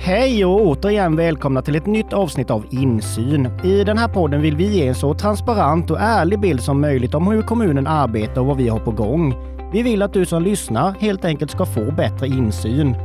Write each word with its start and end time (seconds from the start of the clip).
Hej 0.00 0.44
och 0.44 0.66
återigen 0.66 1.16
välkomna 1.16 1.62
till 1.62 1.76
ett 1.76 1.86
nytt 1.86 2.12
avsnitt 2.12 2.50
av 2.50 2.66
Insyn. 2.70 3.48
I 3.64 3.84
den 3.84 3.98
här 3.98 4.08
podden 4.08 4.42
vill 4.42 4.56
vi 4.56 4.66
ge 4.66 4.86
en 4.88 4.94
så 4.94 5.14
transparent 5.14 5.90
och 5.90 6.00
ärlig 6.00 6.40
bild 6.40 6.60
som 6.60 6.80
möjligt 6.80 7.14
om 7.14 7.26
hur 7.26 7.42
kommunen 7.42 7.86
arbetar 7.86 8.40
och 8.40 8.46
vad 8.46 8.56
vi 8.56 8.68
har 8.68 8.78
på 8.78 8.90
gång. 8.90 9.34
Vi 9.72 9.82
vill 9.82 10.02
att 10.02 10.12
du 10.12 10.26
som 10.26 10.42
lyssnar 10.42 10.94
helt 11.00 11.24
enkelt 11.24 11.50
ska 11.50 11.66
få 11.66 11.92
bättre 11.92 12.26
insyn. 12.26 12.96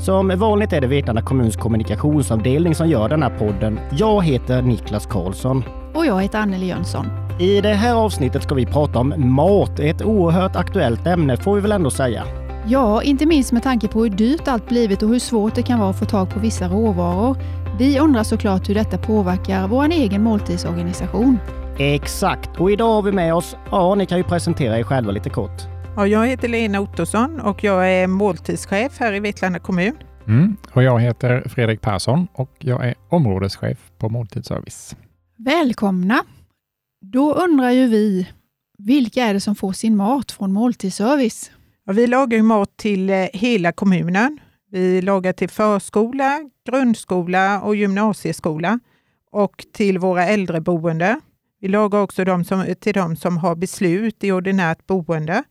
Som 0.00 0.38
vanligt 0.38 0.72
är 0.72 0.80
det 0.80 0.86
Vetlanda 0.86 1.22
kommuns 1.22 1.56
kommunikationsavdelning 1.56 2.74
som 2.74 2.88
gör 2.88 3.08
den 3.08 3.22
här 3.22 3.38
podden. 3.38 3.80
Jag 3.92 4.24
heter 4.24 4.62
Niklas 4.62 5.06
Karlsson. 5.06 5.64
Och 5.94 6.06
jag 6.06 6.22
heter 6.22 6.38
Anneli 6.38 6.66
Jönsson. 6.66 7.06
I 7.40 7.60
det 7.60 7.74
här 7.74 7.94
avsnittet 7.94 8.42
ska 8.42 8.54
vi 8.54 8.66
prata 8.66 8.98
om 8.98 9.14
mat. 9.16 9.80
Ett 9.80 10.02
oerhört 10.02 10.56
aktuellt 10.56 11.06
ämne 11.06 11.36
får 11.36 11.54
vi 11.54 11.60
väl 11.60 11.72
ändå 11.72 11.90
säga. 11.90 12.24
Ja, 12.66 13.02
inte 13.02 13.26
minst 13.26 13.52
med 13.52 13.62
tanke 13.62 13.88
på 13.88 14.02
hur 14.02 14.10
dyrt 14.10 14.48
allt 14.48 14.68
blivit 14.68 15.02
och 15.02 15.08
hur 15.08 15.18
svårt 15.18 15.54
det 15.54 15.62
kan 15.62 15.78
vara 15.78 15.90
att 15.90 15.98
få 15.98 16.04
tag 16.04 16.30
på 16.30 16.40
vissa 16.40 16.68
råvaror. 16.68 17.36
Vi 17.78 17.98
undrar 17.98 18.22
såklart 18.22 18.68
hur 18.68 18.74
detta 18.74 18.98
påverkar 18.98 19.68
vår 19.68 19.84
egen 19.84 20.22
måltidsorganisation. 20.22 21.38
Exakt, 21.78 22.60
och 22.60 22.70
idag 22.70 22.94
har 22.94 23.02
vi 23.02 23.12
med 23.12 23.34
oss, 23.34 23.56
ja 23.70 23.94
ni 23.94 24.06
kan 24.06 24.18
ju 24.18 24.24
presentera 24.24 24.78
er 24.78 24.82
själva 24.82 25.12
lite 25.12 25.30
kort. 25.30 25.62
Ja, 25.96 26.06
jag 26.06 26.26
heter 26.26 26.48
Lena 26.48 26.80
Ottosson 26.80 27.40
och 27.40 27.64
jag 27.64 27.92
är 27.92 28.06
måltidschef 28.06 29.00
här 29.00 29.12
i 29.14 29.20
Vetlanda 29.20 29.58
kommun. 29.58 29.94
Mm, 30.26 30.56
och 30.72 30.82
jag 30.82 31.00
heter 31.00 31.48
Fredrik 31.48 31.80
Persson 31.80 32.28
och 32.32 32.50
jag 32.58 32.86
är 32.88 32.94
områdeschef 33.08 33.78
på 33.98 34.08
måltidsservice. 34.08 34.96
Välkomna! 35.36 36.24
Då 37.00 37.34
undrar 37.34 37.70
ju 37.70 37.86
vi, 37.86 38.28
vilka 38.78 39.24
är 39.24 39.34
det 39.34 39.40
som 39.40 39.54
får 39.54 39.72
sin 39.72 39.96
mat 39.96 40.32
från 40.32 40.52
måltidsservice? 40.52 41.50
Ja, 41.84 41.92
vi 41.92 42.06
lagar 42.06 42.42
mat 42.42 42.76
till 42.76 43.10
eh, 43.10 43.26
hela 43.32 43.72
kommunen. 43.72 44.38
Vi 44.70 45.02
lagar 45.02 45.32
till 45.32 45.48
förskola, 45.48 46.40
grundskola 46.70 47.60
och 47.60 47.76
gymnasieskola 47.76 48.80
och 49.30 49.64
till 49.72 49.98
våra 49.98 50.26
äldreboende. 50.26 51.20
Vi 51.60 51.68
lagar 51.68 52.02
också 52.02 52.24
de 52.24 52.44
som, 52.44 52.74
till 52.80 52.92
de 52.94 53.16
som 53.16 53.36
har 53.36 53.54
beslut 53.54 54.24
i 54.24 54.32
ordinärt 54.32 54.86
boende, 54.86 55.44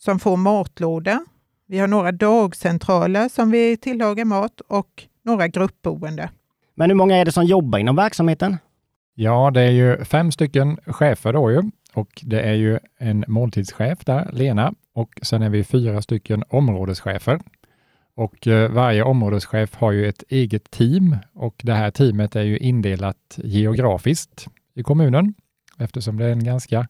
som 0.00 0.18
får 0.18 0.36
matlåda. 0.36 1.24
Vi 1.68 1.78
har 1.78 1.88
några 1.88 2.12
dagcentraler 2.12 3.28
som 3.28 3.50
vi 3.50 3.76
tillagar 3.76 4.24
mat 4.24 4.60
och 4.60 5.06
några 5.24 5.48
gruppboende. 5.48 6.30
Men 6.74 6.90
hur 6.90 6.94
många 6.94 7.16
är 7.16 7.24
det 7.24 7.32
som 7.32 7.44
jobbar 7.44 7.78
inom 7.78 7.96
verksamheten? 7.96 8.56
Ja, 9.14 9.50
det 9.50 9.60
är 9.60 9.70
ju 9.70 10.04
fem 10.04 10.32
stycken 10.32 10.76
chefer 10.86 11.32
då 11.32 11.50
ju 11.50 11.62
och 11.94 12.08
det 12.22 12.40
är 12.40 12.54
ju 12.54 12.78
en 12.98 13.24
måltidschef 13.28 14.04
där, 14.04 14.30
Lena, 14.32 14.74
och 14.92 15.10
sen 15.22 15.42
är 15.42 15.48
vi 15.48 15.64
fyra 15.64 16.02
stycken 16.02 16.44
områdeschefer. 16.48 17.40
Och 18.14 18.46
eh, 18.46 18.70
varje 18.70 19.02
områdeschef 19.02 19.74
har 19.74 19.92
ju 19.92 20.08
ett 20.08 20.24
eget 20.28 20.70
team 20.70 21.16
och 21.32 21.60
det 21.64 21.74
här 21.74 21.90
teamet 21.90 22.36
är 22.36 22.42
ju 22.42 22.58
indelat 22.58 23.38
geografiskt 23.44 24.46
i 24.74 24.82
kommunen. 24.82 25.34
Eftersom 25.78 26.16
det 26.16 26.24
är 26.24 26.32
en 26.32 26.44
ganska 26.44 26.88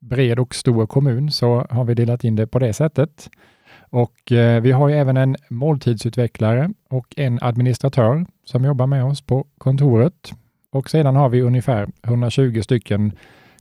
bred 0.00 0.38
och 0.38 0.54
stor 0.54 0.86
kommun 0.86 1.30
så 1.30 1.66
har 1.70 1.84
vi 1.84 1.94
delat 1.94 2.24
in 2.24 2.36
det 2.36 2.46
på 2.46 2.58
det 2.58 2.72
sättet. 2.72 3.30
Och 3.78 4.32
eh, 4.32 4.62
vi 4.62 4.72
har 4.72 4.88
ju 4.88 4.94
även 4.94 5.16
en 5.16 5.36
måltidsutvecklare 5.48 6.70
och 6.88 7.14
en 7.16 7.38
administratör 7.42 8.26
som 8.44 8.64
jobbar 8.64 8.86
med 8.86 9.04
oss 9.04 9.20
på 9.20 9.46
kontoret. 9.58 10.32
Och 10.70 10.90
sedan 10.90 11.16
har 11.16 11.28
vi 11.28 11.42
ungefär 11.42 11.88
120 12.02 12.60
stycken 12.62 13.12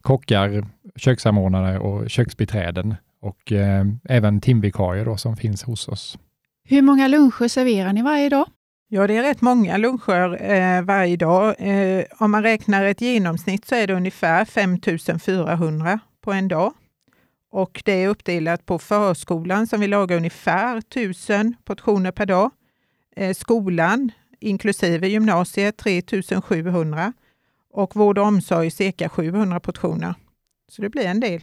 kockar, 0.09 0.65
kökssamordnare 0.95 1.79
och 1.79 2.09
köksbiträden 2.09 2.95
och 3.21 3.51
eh, 3.51 3.85
även 4.03 4.41
timvikarier 4.41 5.05
då, 5.05 5.17
som 5.17 5.37
finns 5.37 5.63
hos 5.63 5.87
oss. 5.87 6.17
Hur 6.63 6.81
många 6.81 7.07
luncher 7.07 7.47
serverar 7.47 7.93
ni 7.93 8.01
varje 8.01 8.29
dag? 8.29 8.45
Ja, 8.87 9.07
det 9.07 9.17
är 9.17 9.23
rätt 9.23 9.41
många 9.41 9.77
luncher 9.77 10.51
eh, 10.51 10.81
varje 10.81 11.17
dag. 11.17 11.55
Eh, 11.59 12.03
om 12.19 12.31
man 12.31 12.43
räknar 12.43 12.85
ett 12.85 13.01
genomsnitt 13.01 13.65
så 13.65 13.75
är 13.75 13.87
det 13.87 13.93
ungefär 13.93 14.45
5 14.45 14.77
400 15.19 15.99
på 16.21 16.31
en 16.31 16.47
dag. 16.47 16.73
Och 17.51 17.81
det 17.85 18.03
är 18.03 18.07
uppdelat 18.07 18.65
på 18.65 18.79
förskolan 18.79 19.67
som 19.67 19.81
vi 19.81 19.87
lagar 19.87 20.17
ungefär 20.17 20.77
1000 20.77 21.55
portioner 21.65 22.11
per 22.11 22.25
dag. 22.25 22.51
Eh, 23.15 23.33
skolan, 23.33 24.11
inklusive 24.39 25.07
gymnasiet, 25.07 25.77
3 25.77 26.01
700 26.41 27.13
och 27.73 27.95
vård 27.95 28.17
och 28.17 28.25
omsorg 28.25 28.71
cirka 28.71 29.09
700 29.09 29.59
portioner. 29.59 30.13
Så 30.71 30.81
det 30.81 30.89
blir 30.89 31.05
en 31.05 31.19
del. 31.19 31.41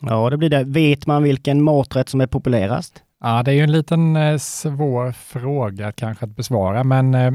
Ja, 0.00 0.30
det 0.30 0.36
blir 0.36 0.50
det. 0.50 0.64
Vet 0.64 1.06
man 1.06 1.22
vilken 1.22 1.62
maträtt 1.62 2.08
som 2.08 2.20
är 2.20 2.26
populärast? 2.26 3.02
Ja, 3.20 3.42
det 3.42 3.50
är 3.50 3.54
ju 3.54 3.62
en 3.62 3.72
liten 3.72 4.16
eh, 4.16 4.38
svår 4.38 5.12
fråga 5.12 5.92
kanske 5.92 6.24
att 6.24 6.36
besvara, 6.36 6.84
men 6.84 7.14
eh, 7.14 7.32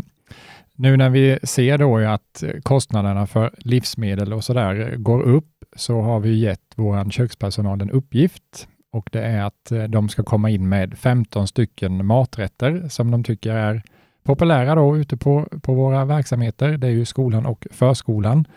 nu 0.75 0.97
när 0.97 1.09
vi 1.09 1.39
ser 1.43 1.77
då 1.77 1.97
att 1.97 2.43
kostnaderna 2.63 3.27
för 3.27 3.51
livsmedel 3.57 4.33
och 4.33 4.43
sådär 4.43 4.95
går 4.95 5.21
upp 5.21 5.49
så 5.75 6.01
har 6.01 6.19
vi 6.19 6.39
gett 6.39 6.73
vår 6.75 7.09
kökspersonal 7.09 7.81
en 7.81 7.91
uppgift 7.91 8.67
och 8.91 9.09
det 9.11 9.21
är 9.21 9.43
att 9.43 9.71
eh, 9.71 9.83
de 9.83 10.09
ska 10.09 10.23
komma 10.23 10.49
in 10.49 10.69
med 10.69 10.97
15 10.97 11.47
stycken 11.47 12.05
maträtter 12.05 12.87
som 12.89 13.11
de 13.11 13.23
tycker 13.23 13.51
är 13.51 13.83
populära 14.23 14.75
då 14.75 14.97
ute 14.97 15.17
på, 15.17 15.47
på 15.61 15.73
våra 15.73 16.05
verksamheter. 16.05 16.77
Det 16.77 16.87
är 16.87 16.91
ju 16.91 17.05
skolan 17.05 17.45
och 17.45 17.67
förskolan. 17.71 18.47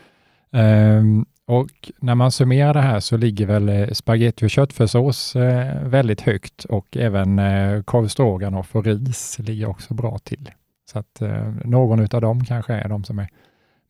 Um, 0.53 1.27
och 1.47 1.93
när 2.01 2.15
man 2.15 2.33
summerar 2.33 2.75
det 2.75 2.81
här 2.81 3.01
så 3.01 3.17
ligger 3.17 3.47
väl 3.47 3.69
eh, 3.69 3.89
spagetti 3.89 4.47
och 4.47 4.51
köttfärssås 4.51 5.37
eh, 5.37 5.83
väldigt 5.83 6.21
högt 6.21 6.65
och 6.65 6.97
även 6.97 7.39
eh, 7.39 7.83
korv 7.83 8.09
stroganoff 8.09 8.77
och 8.77 8.85
ris 8.85 9.39
ligger 9.39 9.69
också 9.69 9.95
bra 9.95 10.19
till. 10.19 10.51
Så 10.93 10.99
att 10.99 11.23
eh, 11.23 11.53
någon 11.65 12.01
av 12.01 12.21
dem 12.21 12.45
kanske 12.45 12.75
är 12.75 12.89
de 12.89 13.05
som 13.05 13.19
är 13.19 13.29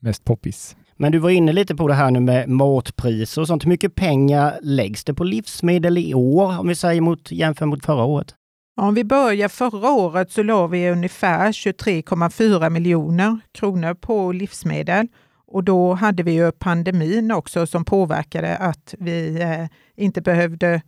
mest 0.00 0.24
poppis. 0.24 0.76
Men 0.96 1.12
du 1.12 1.18
var 1.18 1.30
inne 1.30 1.52
lite 1.52 1.74
på 1.74 1.88
det 1.88 1.94
här 1.94 2.10
nu 2.10 2.20
med 2.20 2.48
matpriser 2.48 3.40
och 3.40 3.46
sånt. 3.46 3.64
Hur 3.64 3.68
mycket 3.68 3.94
pengar 3.94 4.58
läggs 4.62 5.04
det 5.04 5.14
på 5.14 5.24
livsmedel 5.24 5.98
i 5.98 6.14
år 6.14 6.58
om 6.60 6.68
vi 6.68 6.74
säger 6.74 7.00
mot, 7.00 7.32
jämför 7.32 7.66
mot 7.66 7.84
förra 7.84 8.04
året? 8.04 8.34
Om 8.78 8.94
vi 8.94 9.04
börjar 9.04 9.48
förra 9.48 9.90
året 9.90 10.32
så 10.32 10.42
la 10.42 10.66
vi 10.66 10.90
ungefär 10.90 11.52
23,4 11.52 12.70
miljoner 12.70 13.38
kronor 13.52 13.94
på 13.94 14.32
livsmedel. 14.32 15.08
Och 15.46 15.64
då 15.64 15.94
hade 15.94 16.22
vi 16.22 16.32
ju 16.32 16.52
pandemin 16.52 17.30
också 17.30 17.66
som 17.66 17.84
påverkade 17.84 18.56
att 18.56 18.94
vi 18.98 19.42
eh, 19.42 19.66
inte 20.04 20.20
behövde 20.20 20.82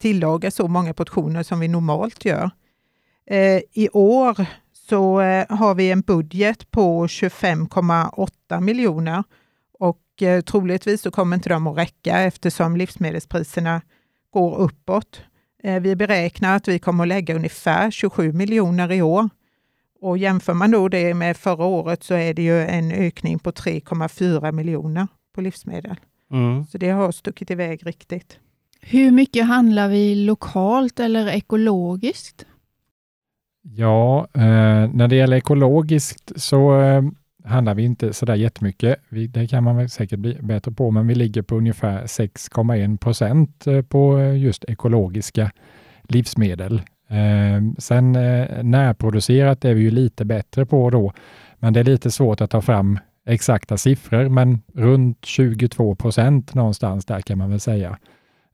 tillaga 0.00 0.50
så 0.50 0.68
många 0.68 0.94
portioner 0.94 1.42
som 1.42 1.60
vi 1.60 1.68
normalt 1.68 2.24
gör. 2.24 2.50
Eh, 3.26 3.60
I 3.72 3.88
år 3.92 4.46
så 4.88 5.20
eh, 5.20 5.46
har 5.48 5.74
vi 5.74 5.90
en 5.90 6.00
budget 6.00 6.70
på 6.70 7.06
25,8 7.06 8.60
miljoner 8.60 9.24
och 9.78 10.02
troligtvis 10.46 11.02
så 11.02 11.10
kommer 11.10 11.36
inte 11.36 11.48
de 11.48 11.66
att 11.66 11.78
räcka 11.78 12.18
eftersom 12.18 12.76
livsmedelspriserna 12.76 13.82
går 14.30 14.56
uppåt. 14.56 15.22
Eh, 15.62 15.80
vi 15.80 15.96
beräknar 15.96 16.56
att 16.56 16.68
vi 16.68 16.78
kommer 16.78 17.04
att 17.04 17.08
lägga 17.08 17.34
ungefär 17.34 17.90
27 17.90 18.32
miljoner 18.32 18.92
i 18.92 19.02
år. 19.02 19.28
Och 20.00 20.18
jämför 20.18 20.54
man 20.54 20.70
då 20.70 20.88
det 20.88 21.14
med 21.14 21.36
förra 21.36 21.64
året 21.64 22.02
så 22.02 22.14
är 22.14 22.34
det 22.34 22.42
ju 22.42 22.60
en 22.60 22.92
ökning 22.92 23.38
på 23.38 23.50
3,4 23.50 24.52
miljoner 24.52 25.06
på 25.34 25.40
livsmedel. 25.40 25.96
Mm. 26.30 26.66
Så 26.66 26.78
det 26.78 26.90
har 26.90 27.12
stuckit 27.12 27.50
iväg 27.50 27.86
riktigt. 27.86 28.38
Hur 28.80 29.10
mycket 29.10 29.46
handlar 29.46 29.88
vi 29.88 30.14
lokalt 30.14 31.00
eller 31.00 31.28
ekologiskt? 31.28 32.46
Ja, 33.62 34.28
eh, 34.34 34.90
när 34.92 35.08
det 35.08 35.16
gäller 35.16 35.36
ekologiskt 35.36 36.32
så 36.36 36.80
eh, 36.80 37.02
handlar 37.44 37.74
vi 37.74 37.82
inte 37.82 38.12
sådär 38.12 38.34
jättemycket. 38.34 38.98
Vi, 39.08 39.26
det 39.26 39.46
kan 39.46 39.64
man 39.64 39.76
väl 39.76 39.88
säkert 39.88 40.18
bli 40.18 40.38
bättre 40.40 40.72
på, 40.72 40.90
men 40.90 41.06
vi 41.06 41.14
ligger 41.14 41.42
på 41.42 41.56
ungefär 41.56 42.02
6,1 42.02 42.98
procent 42.98 43.66
eh, 43.66 43.82
på 43.82 44.18
eh, 44.18 44.38
just 44.38 44.64
ekologiska 44.64 45.50
livsmedel. 46.02 46.82
Eh, 47.08 47.62
sen 47.78 48.16
eh, 48.16 48.62
närproducerat 48.62 49.64
är 49.64 49.74
vi 49.74 49.80
ju 49.80 49.90
lite 49.90 50.24
bättre 50.24 50.66
på 50.66 50.90
då, 50.90 51.12
men 51.58 51.72
det 51.72 51.80
är 51.80 51.84
lite 51.84 52.10
svårt 52.10 52.40
att 52.40 52.50
ta 52.50 52.60
fram 52.60 52.98
exakta 53.26 53.76
siffror, 53.76 54.28
men 54.28 54.62
runt 54.74 55.24
22 55.24 55.94
procent 55.94 56.54
någonstans 56.54 57.06
där 57.06 57.20
kan 57.20 57.38
man 57.38 57.50
väl 57.50 57.60
säga. 57.60 57.98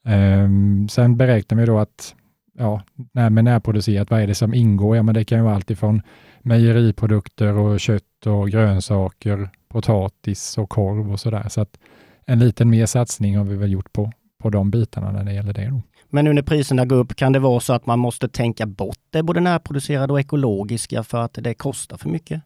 Eh, 0.06 0.48
sen 0.90 1.16
beräknar 1.16 1.58
vi 1.58 1.66
då 1.66 1.78
att 1.78 2.14
ja, 2.58 2.82
när 3.12 3.30
med 3.30 3.44
närproducerat, 3.44 4.10
vad 4.10 4.20
är 4.20 4.26
det 4.26 4.34
som 4.34 4.54
ingår? 4.54 4.96
Ja, 4.96 5.02
men 5.02 5.14
det 5.14 5.24
kan 5.24 5.38
ju 5.38 5.44
vara 5.44 5.54
allt 5.54 5.70
ifrån 5.70 6.02
mejeriprodukter 6.42 7.52
och 7.52 7.80
kött 7.80 8.26
och 8.26 8.50
grönsaker, 8.50 9.48
potatis 9.68 10.58
och 10.58 10.70
korv 10.70 11.12
och 11.12 11.20
sådär. 11.20 11.48
Så 11.48 11.60
att 11.60 11.78
en 12.26 12.38
liten 12.38 12.70
mer 12.70 12.86
satsning 12.86 13.36
har 13.36 13.44
vi 13.44 13.56
väl 13.56 13.72
gjort 13.72 13.92
på, 13.92 14.12
på 14.42 14.50
de 14.50 14.70
bitarna 14.70 15.12
när 15.12 15.24
det 15.24 15.32
gäller 15.32 15.52
det. 15.52 15.68
Då. 15.70 15.82
Men 16.10 16.24
nu 16.24 16.32
när 16.32 16.42
priserna 16.42 16.84
går 16.84 16.96
upp, 16.96 17.16
kan 17.16 17.32
det 17.32 17.38
vara 17.38 17.60
så 17.60 17.72
att 17.72 17.86
man 17.86 17.98
måste 17.98 18.28
tänka 18.28 18.66
bort 18.66 18.98
det 19.10 19.22
både 19.22 19.40
närproducerade 19.40 20.12
och 20.12 20.20
ekologiska 20.20 21.02
för 21.02 21.18
att 21.18 21.38
det 21.40 21.54
kostar 21.54 21.96
för 21.96 22.08
mycket? 22.08 22.42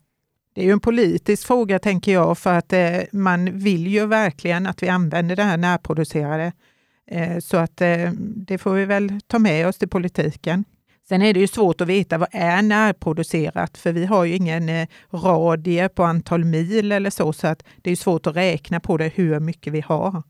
Det 0.54 0.60
är 0.60 0.64
ju 0.64 0.72
en 0.72 0.80
politisk 0.80 1.46
fråga 1.46 1.78
tänker 1.78 2.12
jag, 2.12 2.38
för 2.38 2.54
att 2.54 2.72
eh, 2.72 2.98
man 3.12 3.58
vill 3.58 3.86
ju 3.86 4.06
verkligen 4.06 4.66
att 4.66 4.82
vi 4.82 4.88
använder 4.88 5.36
det 5.36 5.42
här 5.42 5.56
närproducerade. 5.56 6.52
Eh, 7.10 7.38
så 7.38 7.56
att 7.56 7.80
eh, 7.80 8.10
det 8.36 8.58
får 8.58 8.74
vi 8.74 8.84
väl 8.84 9.20
ta 9.26 9.38
med 9.38 9.66
oss 9.66 9.78
till 9.78 9.88
politiken. 9.88 10.64
Sen 11.08 11.22
är 11.22 11.34
det 11.34 11.40
ju 11.40 11.46
svårt 11.46 11.80
att 11.80 11.88
veta 11.88 12.18
vad 12.18 12.28
är 12.32 12.62
närproducerat, 12.62 13.78
för 13.78 13.92
vi 13.92 14.06
har 14.06 14.24
ju 14.24 14.36
ingen 14.36 14.68
eh, 14.68 14.88
radie 15.10 15.88
på 15.88 16.04
antal 16.04 16.44
mil 16.44 16.92
eller 16.92 17.10
så, 17.10 17.32
så 17.32 17.46
att 17.46 17.64
det 17.82 17.90
är 17.90 17.96
svårt 17.96 18.26
att 18.26 18.36
räkna 18.36 18.80
på 18.80 18.96
det 18.96 19.08
hur 19.14 19.40
mycket 19.40 19.72
vi 19.72 19.80
har. 19.80 20.22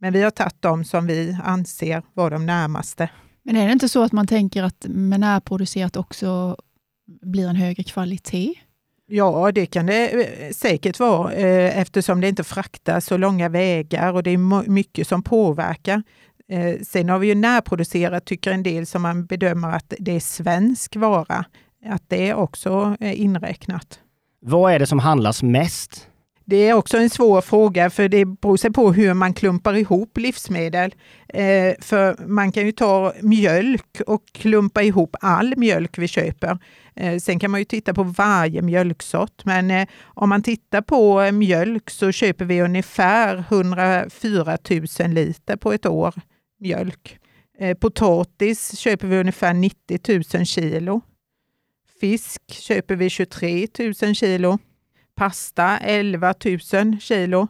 Men 0.00 0.12
vi 0.12 0.22
har 0.22 0.30
tagit 0.30 0.62
de 0.62 0.84
som 0.84 1.06
vi 1.06 1.38
anser 1.44 2.02
vara 2.12 2.30
de 2.30 2.46
närmaste. 2.46 3.10
Men 3.42 3.56
är 3.56 3.66
det 3.66 3.72
inte 3.72 3.88
så 3.88 4.02
att 4.02 4.12
man 4.12 4.26
tänker 4.26 4.62
att 4.62 4.86
med 4.88 5.20
närproducerat 5.20 5.96
också 5.96 6.56
blir 7.22 7.48
en 7.48 7.56
högre 7.56 7.82
kvalitet? 7.82 8.54
Ja, 9.06 9.52
det 9.52 9.66
kan 9.66 9.86
det 9.86 10.10
eh, 10.10 10.50
säkert 10.52 11.00
vara 11.00 11.32
eh, 11.32 11.78
eftersom 11.78 12.20
det 12.20 12.28
inte 12.28 12.44
fraktas 12.44 13.06
så 13.06 13.16
långa 13.16 13.48
vägar 13.48 14.12
och 14.12 14.22
det 14.22 14.30
är 14.30 14.70
mycket 14.70 15.08
som 15.08 15.22
påverkar. 15.22 16.02
Eh, 16.48 16.74
sen 16.82 17.08
har 17.08 17.18
vi 17.18 17.26
ju 17.26 17.34
närproducerat, 17.34 18.24
tycker 18.24 18.50
en 18.50 18.62
del, 18.62 18.86
som 18.86 19.02
man 19.02 19.26
bedömer 19.26 19.68
att 19.68 19.94
det 19.98 20.12
är 20.12 20.20
svensk 20.20 20.96
vara. 20.96 21.44
Att 21.86 22.02
det 22.08 22.34
också 22.34 22.96
är 23.00 23.12
inräknat. 23.12 24.00
Vad 24.40 24.72
är 24.72 24.78
det 24.78 24.86
som 24.86 24.98
handlas 24.98 25.42
mest? 25.42 26.08
Det 26.46 26.68
är 26.68 26.74
också 26.74 26.98
en 26.98 27.10
svår 27.10 27.40
fråga, 27.40 27.90
för 27.90 28.08
det 28.08 28.24
beror 28.24 28.56
sig 28.56 28.72
på 28.72 28.92
hur 28.92 29.14
man 29.14 29.34
klumpar 29.34 29.74
ihop 29.74 30.18
livsmedel. 30.18 30.94
Eh, 31.28 31.74
för 31.80 32.26
man 32.26 32.52
kan 32.52 32.66
ju 32.66 32.72
ta 32.72 33.12
mjölk 33.20 34.00
och 34.06 34.22
klumpa 34.32 34.82
ihop 34.82 35.16
all 35.20 35.56
mjölk 35.56 35.98
vi 35.98 36.08
köper. 36.08 36.58
Eh, 36.96 37.18
sen 37.18 37.38
kan 37.38 37.50
man 37.50 37.60
ju 37.60 37.64
titta 37.64 37.94
på 37.94 38.02
varje 38.02 38.62
mjölksort, 38.62 39.44
men 39.44 39.70
eh, 39.70 39.88
om 40.04 40.28
man 40.28 40.42
tittar 40.42 40.82
på 40.82 41.20
eh, 41.20 41.32
mjölk 41.32 41.90
så 41.90 42.12
köper 42.12 42.44
vi 42.44 42.62
ungefär 42.62 43.44
104 43.48 44.58
000 45.00 45.10
liter 45.10 45.56
på 45.56 45.72
ett 45.72 45.86
år 45.86 46.14
mjölk. 46.60 47.18
Eh, 47.58 47.76
potatis 47.76 48.78
köper 48.78 49.06
vi 49.06 49.18
ungefär 49.18 49.54
90 49.54 50.34
000 50.34 50.46
kilo. 50.46 51.00
Fisk 52.00 52.42
köper 52.48 52.96
vi 52.96 53.10
23 53.10 53.68
000 54.02 54.14
kilo. 54.14 54.58
Pasta 55.16 55.78
11 55.78 56.34
000 56.72 57.00
kilo 57.00 57.48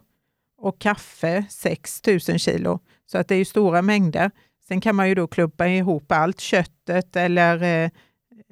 och 0.57 0.79
kaffe 0.79 1.45
6 1.49 2.01
000 2.07 2.19
kilo. 2.19 2.79
Så 3.05 3.17
att 3.17 3.27
det 3.27 3.35
är 3.35 3.45
stora 3.45 3.81
mängder. 3.81 4.31
Sen 4.67 4.81
kan 4.81 4.95
man 4.95 5.09
ju 5.09 5.15
då 5.15 5.27
klumpa 5.27 5.67
ihop 5.67 6.11
allt 6.11 6.39
köttet 6.39 7.15
eller 7.15 7.83
eh, 7.83 7.89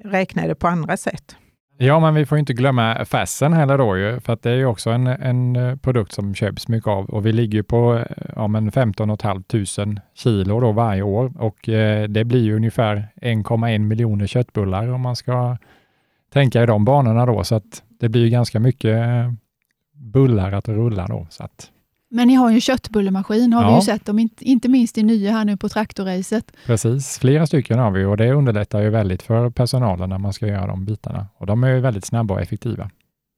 räkna 0.03 0.47
det 0.47 0.55
på 0.55 0.67
andra 0.67 0.97
sätt. 0.97 1.35
Ja, 1.77 1.99
men 1.99 2.13
vi 2.13 2.25
får 2.25 2.37
inte 2.37 2.53
glömma 2.53 3.05
fässen 3.05 3.53
heller 3.53 3.77
då 3.77 3.97
ju, 3.97 4.19
för 4.19 4.33
att 4.33 4.41
det 4.41 4.51
är 4.51 4.55
ju 4.55 4.65
också 4.65 4.89
en, 4.89 5.07
en 5.07 5.55
eh, 5.55 5.75
produkt 5.75 6.11
som 6.11 6.35
köps 6.35 6.67
mycket 6.67 6.87
av 6.87 7.09
och 7.09 7.25
vi 7.25 7.33
ligger 7.33 7.63
på 7.63 7.95
eh, 7.95 8.05
ja, 8.35 8.47
men 8.47 8.71
15 8.71 9.17
500 9.17 10.01
kilo 10.13 10.59
då 10.59 10.71
varje 10.71 11.01
år 11.01 11.31
och 11.37 11.69
eh, 11.69 12.07
det 12.07 12.23
blir 12.23 12.43
ju 12.43 12.55
ungefär 12.55 13.07
1,1 13.21 13.79
miljoner 13.79 14.27
köttbullar 14.27 14.87
om 14.87 15.01
man 15.01 15.15
ska 15.15 15.57
tänka 16.33 16.63
i 16.63 16.65
de 16.65 16.85
banorna 16.85 17.25
då, 17.25 17.43
så 17.43 17.55
att 17.55 17.83
det 18.03 18.09
blir 18.09 18.29
ganska 18.29 18.59
mycket 18.59 18.97
eh, 18.97 19.31
bullar 19.93 20.51
att 20.51 20.67
rulla 20.67 21.07
då. 21.07 21.27
Så 21.29 21.43
att 21.43 21.69
men 22.09 22.27
ni 22.27 22.33
har 22.33 22.49
ju 22.49 22.55
en 22.55 22.61
köttbullemaskin, 22.61 23.53
har 23.53 23.63
ja. 23.63 23.69
vi 23.69 23.75
ju 23.75 23.81
sett, 23.81 24.09
om 24.09 24.29
inte, 24.39 24.69
minst 24.69 24.97
i 24.97 25.03
nya 25.03 25.31
här 25.31 25.45
nu 25.45 25.57
på 25.57 25.69
traktorracet. 25.69 26.51
Precis, 26.65 27.19
flera 27.19 27.47
stycken 27.47 27.79
har 27.79 27.91
vi 27.91 28.05
och 28.05 28.17
det 28.17 28.33
underlättar 28.33 28.81
ju 28.81 28.89
väldigt 28.89 29.23
för 29.23 29.49
personalen 29.49 30.09
när 30.09 30.17
man 30.17 30.33
ska 30.33 30.47
göra 30.47 30.67
de 30.67 30.85
bitarna. 30.85 31.27
Och 31.37 31.45
de 31.45 31.63
är 31.63 31.79
väldigt 31.79 32.05
snabba 32.05 32.33
och 32.33 32.41
effektiva. 32.41 32.89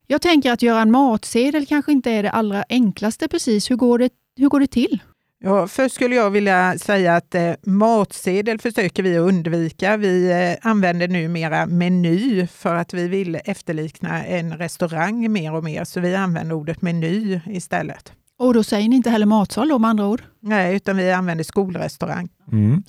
Jag 0.08 0.22
tänker 0.22 0.52
att 0.52 0.62
göra 0.62 0.82
en 0.82 0.92
matsedel 0.92 1.66
kanske 1.66 1.92
inte 1.92 2.12
är 2.12 2.24
det 2.24 2.32
allra 2.32 2.64
enklaste 2.70 3.28
precis. 3.28 3.72
Hur 3.72 3.76
går 3.76 4.00
det, 4.00 4.10
hur 4.38 4.50
går 4.50 4.60
det 4.60 4.68
till? 4.68 5.00
Ja, 5.40 5.68
först 5.68 5.96
skulle 5.96 6.16
jag 6.16 6.30
vilja 6.30 6.78
säga 6.78 7.16
att 7.16 7.36
eh, 7.36 7.52
matsedel 7.66 8.60
försöker 8.60 9.04
vi 9.04 9.18
undvika. 9.18 9.98
Vi 9.98 10.32
eh, 10.32 10.70
använder 10.70 11.08
numera 11.08 11.66
meny 11.66 12.48
för 12.48 12.76
att 12.76 12.94
vi 12.94 13.08
vill 13.08 13.38
efterlikna 13.46 14.26
en 14.26 14.58
restaurang 14.58 15.32
mer 15.32 15.54
och 15.54 15.64
mer, 15.64 15.84
så 15.84 16.00
vi 16.00 16.16
använder 16.16 16.56
ordet 16.56 16.82
meny 16.82 17.40
istället. 17.46 18.14
Och 18.40 18.54
då 18.54 18.64
säger 18.64 18.90
ni 18.90 18.96
inte 18.96 19.10
heller 19.10 19.26
matsal 19.26 19.70
då 19.70 19.80
med 19.80 19.90
andra 19.90 20.08
ord? 20.08 20.22
Nej, 20.40 20.76
utan 20.76 20.98
vi 20.98 21.12
använder 21.12 21.44
skolrestaurang. 21.44 22.30
Mm. 22.52 22.84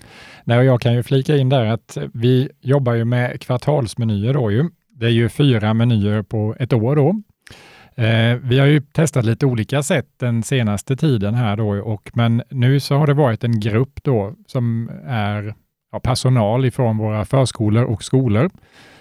Nej, 0.45 0.59
och 0.59 0.65
jag 0.65 0.81
kan 0.81 0.95
ju 0.95 1.03
flika 1.03 1.37
in 1.37 1.49
där 1.49 1.65
att 1.67 1.99
vi 2.15 2.49
jobbar 2.61 2.95
ju 2.95 3.05
med 3.05 3.41
kvartalsmenyer 3.41 4.35
då 4.35 4.51
ju. 4.51 4.69
Det 4.91 5.07
är 5.07 5.11
ju 5.11 5.29
fyra 5.29 5.75
menyer 5.75 6.23
på 6.23 6.57
ett 6.59 6.73
år 6.73 6.97
då. 6.97 7.23
Eh, 7.97 8.37
vi 8.43 8.59
har 8.59 8.67
ju 8.67 8.81
testat 8.81 9.25
lite 9.25 9.47
olika 9.47 9.83
sätt 9.83 10.07
den 10.17 10.43
senaste 10.43 10.97
tiden 10.97 11.35
här 11.35 11.57
då, 11.57 11.69
och, 11.69 12.11
men 12.15 12.43
nu 12.51 12.81
så 12.81 12.97
har 12.97 13.07
det 13.07 13.15
varit 13.15 13.45
en 13.45 13.61
grupp 13.61 14.03
då 14.03 14.35
som 14.47 14.91
är 15.07 15.55
ja, 15.93 16.01
personal 16.01 16.65
ifrån 16.65 16.99
våra 16.99 17.25
förskolor 17.25 17.85
och 17.85 18.03
skolor 18.03 18.51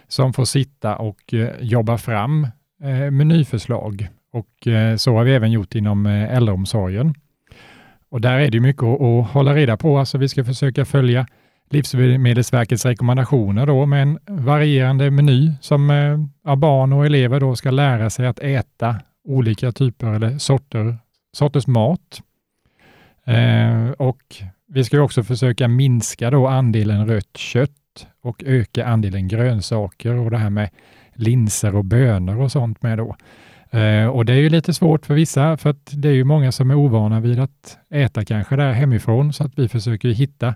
som 0.08 0.34
får 0.34 0.46
sitta 0.46 0.96
och 0.96 1.34
eh, 1.34 1.50
jobba 1.60 1.98
fram 1.98 2.48
eh, 2.84 3.12
menyförslag 3.12 4.08
och 4.34 4.68
eh, 4.68 4.96
så 4.96 5.16
har 5.16 5.24
vi 5.24 5.36
även 5.36 5.52
gjort 5.52 5.76
inom 5.76 6.06
eh, 6.06 6.36
äldreomsorgen. 6.36 7.16
Och 8.10 8.22
där 8.22 8.40
är 8.40 8.52
det 8.52 8.60
mycket 8.60 8.84
att 8.84 9.28
hålla 9.28 9.56
reda 9.56 9.78
på. 9.78 9.98
Alltså 9.98 10.18
vi 10.18 10.30
ska 10.30 10.44
försöka 10.44 10.86
följa 10.86 11.28
Livsmedelsverkets 11.70 12.86
rekommendationer 12.86 13.66
då 13.66 13.86
med 13.86 14.02
en 14.02 14.20
varierande 14.28 15.12
meny 15.12 15.52
som 15.62 15.90
eh, 15.90 16.56
barn 16.56 16.94
och 16.94 17.06
elever 17.06 17.40
då 17.40 17.56
ska 17.56 17.72
lära 17.72 18.10
sig 18.10 18.28
att 18.28 18.40
äta 18.40 18.96
olika 19.24 19.72
typer 19.72 20.08
eller 20.08 20.38
sorter, 20.38 20.98
sorters 21.34 21.68
mat. 21.68 22.22
Eh, 23.26 23.90
och 23.90 24.36
vi 24.68 24.84
ska 24.84 25.02
också 25.02 25.24
försöka 25.24 25.68
minska 25.68 26.30
då 26.32 26.48
andelen 26.48 27.08
rött 27.08 27.38
kött 27.38 28.08
och 28.22 28.44
öka 28.46 28.86
andelen 28.86 29.28
grönsaker 29.28 30.14
och 30.14 30.32
det 30.32 30.38
här 30.38 30.50
med 30.50 30.70
linser 31.14 31.76
och 31.76 31.86
bönor 31.86 32.42
och 32.42 32.52
sånt 32.52 32.84
med 32.84 32.98
då. 32.98 33.16
Eh, 33.80 34.08
och 34.08 34.26
det 34.26 34.34
är 34.34 34.38
ju 34.38 34.50
lite 34.50 34.74
svårt 34.74 35.06
för 35.06 35.14
vissa, 35.14 35.58
för 35.58 35.70
att 35.70 35.92
det 35.94 36.10
är 36.10 36.14
ju 36.14 36.24
många 36.24 36.52
som 36.52 36.72
är 36.72 36.76
ovana 36.76 37.20
vid 37.20 37.40
att 37.40 37.78
äta 37.90 38.26
kanske 38.26 38.56
där 38.56 38.72
hemifrån, 38.72 39.34
så 39.34 39.44
att 39.44 39.60
vi 39.60 39.70
försöker 39.70 40.10
hitta 40.10 40.56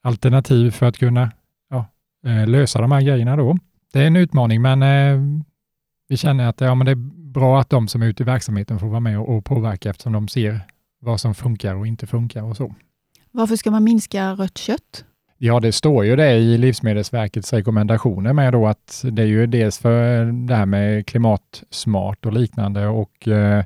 alternativ 0.00 0.70
för 0.70 0.86
att 0.86 0.98
kunna 0.98 1.30
ja, 1.70 1.86
eh, 2.26 2.46
lösa 2.46 2.80
de 2.80 2.92
här 2.92 3.02
grejerna 3.02 3.36
då. 3.36 3.58
Det 3.92 4.02
är 4.02 4.06
en 4.06 4.16
utmaning, 4.16 4.62
men 4.62 4.82
eh, 4.82 5.42
vi 6.08 6.16
känner 6.16 6.48
att 6.48 6.60
ja, 6.60 6.74
men 6.74 6.84
det 6.84 6.90
är 6.90 7.28
bra 7.32 7.60
att 7.60 7.70
de 7.70 7.88
som 7.88 8.02
är 8.02 8.06
ute 8.06 8.22
i 8.22 8.26
verksamheten 8.26 8.78
får 8.78 8.88
vara 8.88 9.00
med 9.00 9.18
och, 9.18 9.36
och 9.36 9.44
påverka 9.44 9.90
eftersom 9.90 10.12
de 10.12 10.28
ser 10.28 10.60
vad 11.00 11.20
som 11.20 11.34
funkar 11.34 11.74
och 11.74 11.86
inte 11.86 12.06
funkar 12.06 12.42
och 12.42 12.56
så. 12.56 12.74
Varför 13.30 13.56
ska 13.56 13.70
man 13.70 13.84
minska 13.84 14.32
rött 14.32 14.58
kött? 14.58 15.04
Ja, 15.40 15.60
det 15.60 15.72
står 15.72 16.04
ju 16.04 16.16
det 16.16 16.32
i 16.32 16.58
Livsmedelsverkets 16.58 17.52
rekommendationer 17.52 18.32
med 18.32 18.52
då 18.52 18.66
att 18.66 19.04
det 19.12 19.22
är 19.22 19.26
ju 19.26 19.46
dels 19.46 19.78
för 19.78 20.24
det 20.24 20.54
här 20.54 20.66
med 20.66 21.06
klimatsmart 21.06 22.26
och 22.26 22.32
liknande 22.32 22.86
och 22.86 23.28
eh, 23.28 23.64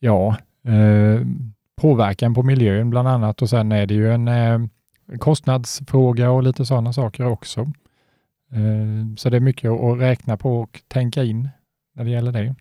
ja, 0.00 0.36
eh, 0.64 1.26
påverkan 1.80 2.34
på 2.34 2.42
miljön 2.42 2.90
bland 2.90 3.08
annat 3.08 3.42
och 3.42 3.50
sen 3.50 3.72
är 3.72 3.86
det 3.86 3.94
ju 3.94 4.12
en 4.12 4.28
eh, 4.28 4.58
kostnadsfråga 5.18 6.30
och 6.30 6.42
lite 6.42 6.66
sådana 6.66 6.92
saker 6.92 7.26
också. 7.26 7.60
Eh, 8.52 9.14
så 9.16 9.30
det 9.30 9.36
är 9.36 9.40
mycket 9.40 9.70
att 9.70 9.98
räkna 9.98 10.36
på 10.36 10.60
och 10.60 10.82
tänka 10.88 11.24
in 11.24 11.48
när 11.94 12.04
det 12.04 12.10
gäller 12.10 12.32
det. 12.32 12.54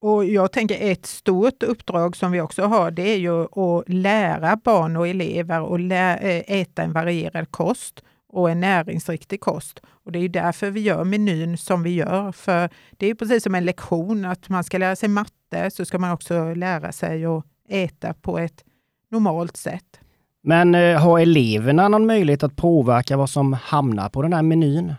Och 0.00 0.24
jag 0.24 0.52
tänker 0.52 0.90
ett 0.90 1.06
stort 1.06 1.62
uppdrag 1.62 2.16
som 2.16 2.32
vi 2.32 2.40
också 2.40 2.62
har, 2.62 2.90
det 2.90 3.02
är 3.02 3.16
ju 3.16 3.42
att 3.42 3.88
lära 3.88 4.56
barn 4.56 4.96
och 4.96 5.08
elever 5.08 5.74
att 5.74 5.80
eh, 6.22 6.60
äta 6.60 6.82
en 6.82 6.92
varierad 6.92 7.50
kost 7.50 8.02
och 8.28 8.50
en 8.50 8.60
näringsriktig 8.60 9.40
kost. 9.40 9.80
Och 9.86 10.12
Det 10.12 10.18
är 10.18 10.28
därför 10.28 10.70
vi 10.70 10.80
gör 10.80 11.04
menyn 11.04 11.58
som 11.58 11.82
vi 11.82 11.90
gör. 11.90 12.32
För 12.32 12.70
det 12.90 13.06
är 13.06 13.14
precis 13.14 13.42
som 13.42 13.54
en 13.54 13.64
lektion, 13.64 14.24
att 14.24 14.48
man 14.48 14.64
ska 14.64 14.78
lära 14.78 14.96
sig 14.96 15.08
matte 15.08 15.70
så 15.70 15.84
ska 15.84 15.98
man 15.98 16.12
också 16.12 16.54
lära 16.54 16.92
sig 16.92 17.24
att 17.24 17.44
äta 17.68 18.14
på 18.14 18.38
ett 18.38 18.64
normalt 19.10 19.56
sätt. 19.56 20.00
Men 20.46 20.74
eh, 20.74 21.00
har 21.00 21.18
eleverna 21.18 21.88
någon 21.88 22.06
möjlighet 22.06 22.42
att 22.42 22.56
påverka 22.56 23.16
vad 23.16 23.30
som 23.30 23.52
hamnar 23.52 24.08
på 24.08 24.22
den 24.22 24.32
här 24.32 24.42
menyn? 24.42 24.94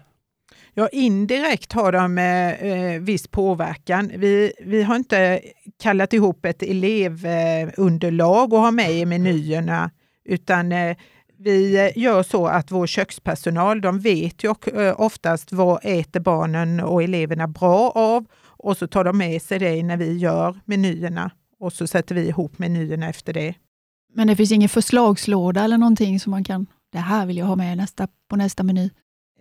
Ja, 0.73 0.87
indirekt 0.91 1.73
har 1.73 1.91
de 1.91 2.17
eh, 2.17 2.63
eh 2.63 3.01
viss 3.01 3.27
påverkan. 3.27 4.11
Vi, 4.15 4.51
vi 4.59 4.83
har 4.83 4.95
inte 4.95 5.41
kallat 5.81 6.13
ihop 6.13 6.45
ett 6.45 6.63
elevunderlag 6.63 8.53
och 8.53 8.59
har 8.59 8.71
med 8.71 8.91
i 8.91 9.05
menyerna, 9.05 9.91
utan 10.25 10.71
eh, 10.71 10.97
vi 11.37 11.85
eh, 11.85 11.97
gör 12.03 12.23
så 12.23 12.47
att 12.47 12.71
vår 12.71 12.87
kökspersonal, 12.87 13.81
de 13.81 13.99
vet 13.99 14.43
ju 14.43 14.53
oftast 14.95 15.53
vad 15.53 15.79
äter 15.83 16.19
barnen 16.19 16.79
och 16.79 17.03
eleverna 17.03 17.47
bra 17.47 17.91
av 17.95 18.25
och 18.43 18.77
så 18.77 18.87
tar 18.87 19.03
de 19.03 19.17
med 19.17 19.41
sig 19.41 19.59
det 19.59 19.83
när 19.83 19.97
vi 19.97 20.17
gör 20.17 20.59
menyerna 20.65 21.31
och 21.59 21.73
så 21.73 21.87
sätter 21.87 22.15
vi 22.15 22.27
ihop 22.27 22.59
menyerna 22.59 23.09
efter 23.09 23.33
det. 23.33 23.53
Men 24.15 24.27
det 24.27 24.35
finns 24.35 24.51
ingen 24.51 24.69
förslagslåda 24.69 25.63
eller 25.63 25.77
någonting 25.77 26.19
som 26.19 26.31
man 26.31 26.43
kan, 26.43 26.67
det 26.91 26.97
här 26.97 27.25
vill 27.25 27.37
jag 27.37 27.45
ha 27.45 27.55
med 27.55 27.77
nästa, 27.77 28.07
på 28.29 28.35
nästa 28.35 28.63
meny? 28.63 28.89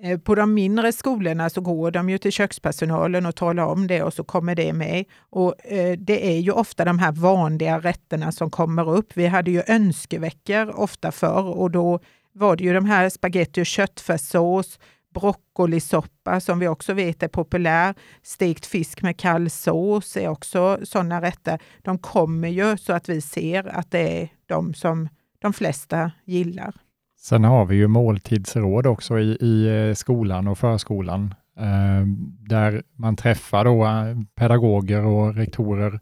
Eh, 0.00 0.18
på 0.18 0.34
de 0.34 0.54
mindre 0.54 0.92
skolorna 0.92 1.50
så 1.50 1.60
går 1.60 1.90
de 1.90 2.10
ju 2.10 2.18
till 2.18 2.32
kökspersonalen 2.32 3.26
och 3.26 3.36
talar 3.36 3.64
om 3.64 3.86
det 3.86 4.02
och 4.02 4.14
så 4.14 4.24
kommer 4.24 4.54
det 4.54 4.72
med. 4.72 5.04
Och 5.30 5.66
eh, 5.66 5.98
det 5.98 6.36
är 6.36 6.40
ju 6.40 6.50
ofta 6.50 6.84
de 6.84 6.98
här 6.98 7.12
vanliga 7.12 7.78
rätterna 7.78 8.32
som 8.32 8.50
kommer 8.50 8.90
upp. 8.90 9.16
Vi 9.16 9.26
hade 9.26 9.50
ju 9.50 9.62
önskeveckor 9.66 10.80
ofta 10.80 11.12
förr 11.12 11.58
och 11.58 11.70
då 11.70 12.00
var 12.32 12.56
det 12.56 12.64
ju 12.64 12.72
de 12.72 12.84
här 12.84 13.08
spagetti 13.08 13.62
och 13.62 13.66
köttfärssås, 13.66 14.78
broccolisoppa 15.14 16.40
som 16.40 16.58
vi 16.58 16.68
också 16.68 16.94
vet 16.94 17.22
är 17.22 17.28
populär. 17.28 17.94
Stekt 18.22 18.66
fisk 18.66 19.02
med 19.02 19.16
kall 19.16 19.50
sås 19.50 20.16
är 20.16 20.28
också 20.28 20.78
sådana 20.82 21.22
rätter. 21.22 21.58
De 21.82 21.98
kommer 21.98 22.48
ju 22.48 22.76
så 22.76 22.92
att 22.92 23.08
vi 23.08 23.20
ser 23.20 23.68
att 23.68 23.90
det 23.90 24.22
är 24.22 24.28
de 24.46 24.74
som 24.74 25.08
de 25.38 25.52
flesta 25.52 26.10
gillar. 26.24 26.74
Sen 27.20 27.44
har 27.44 27.64
vi 27.64 27.76
ju 27.76 27.86
måltidsråd 27.86 28.86
också 28.86 29.18
i, 29.18 29.38
i 29.40 29.88
eh, 29.88 29.94
skolan 29.94 30.48
och 30.48 30.58
förskolan 30.58 31.34
eh, 31.58 32.06
där 32.48 32.82
man 32.96 33.16
träffar 33.16 33.64
då 33.64 33.84
eh, 33.84 34.16
pedagoger 34.34 35.04
och 35.04 35.34
rektorer 35.34 36.00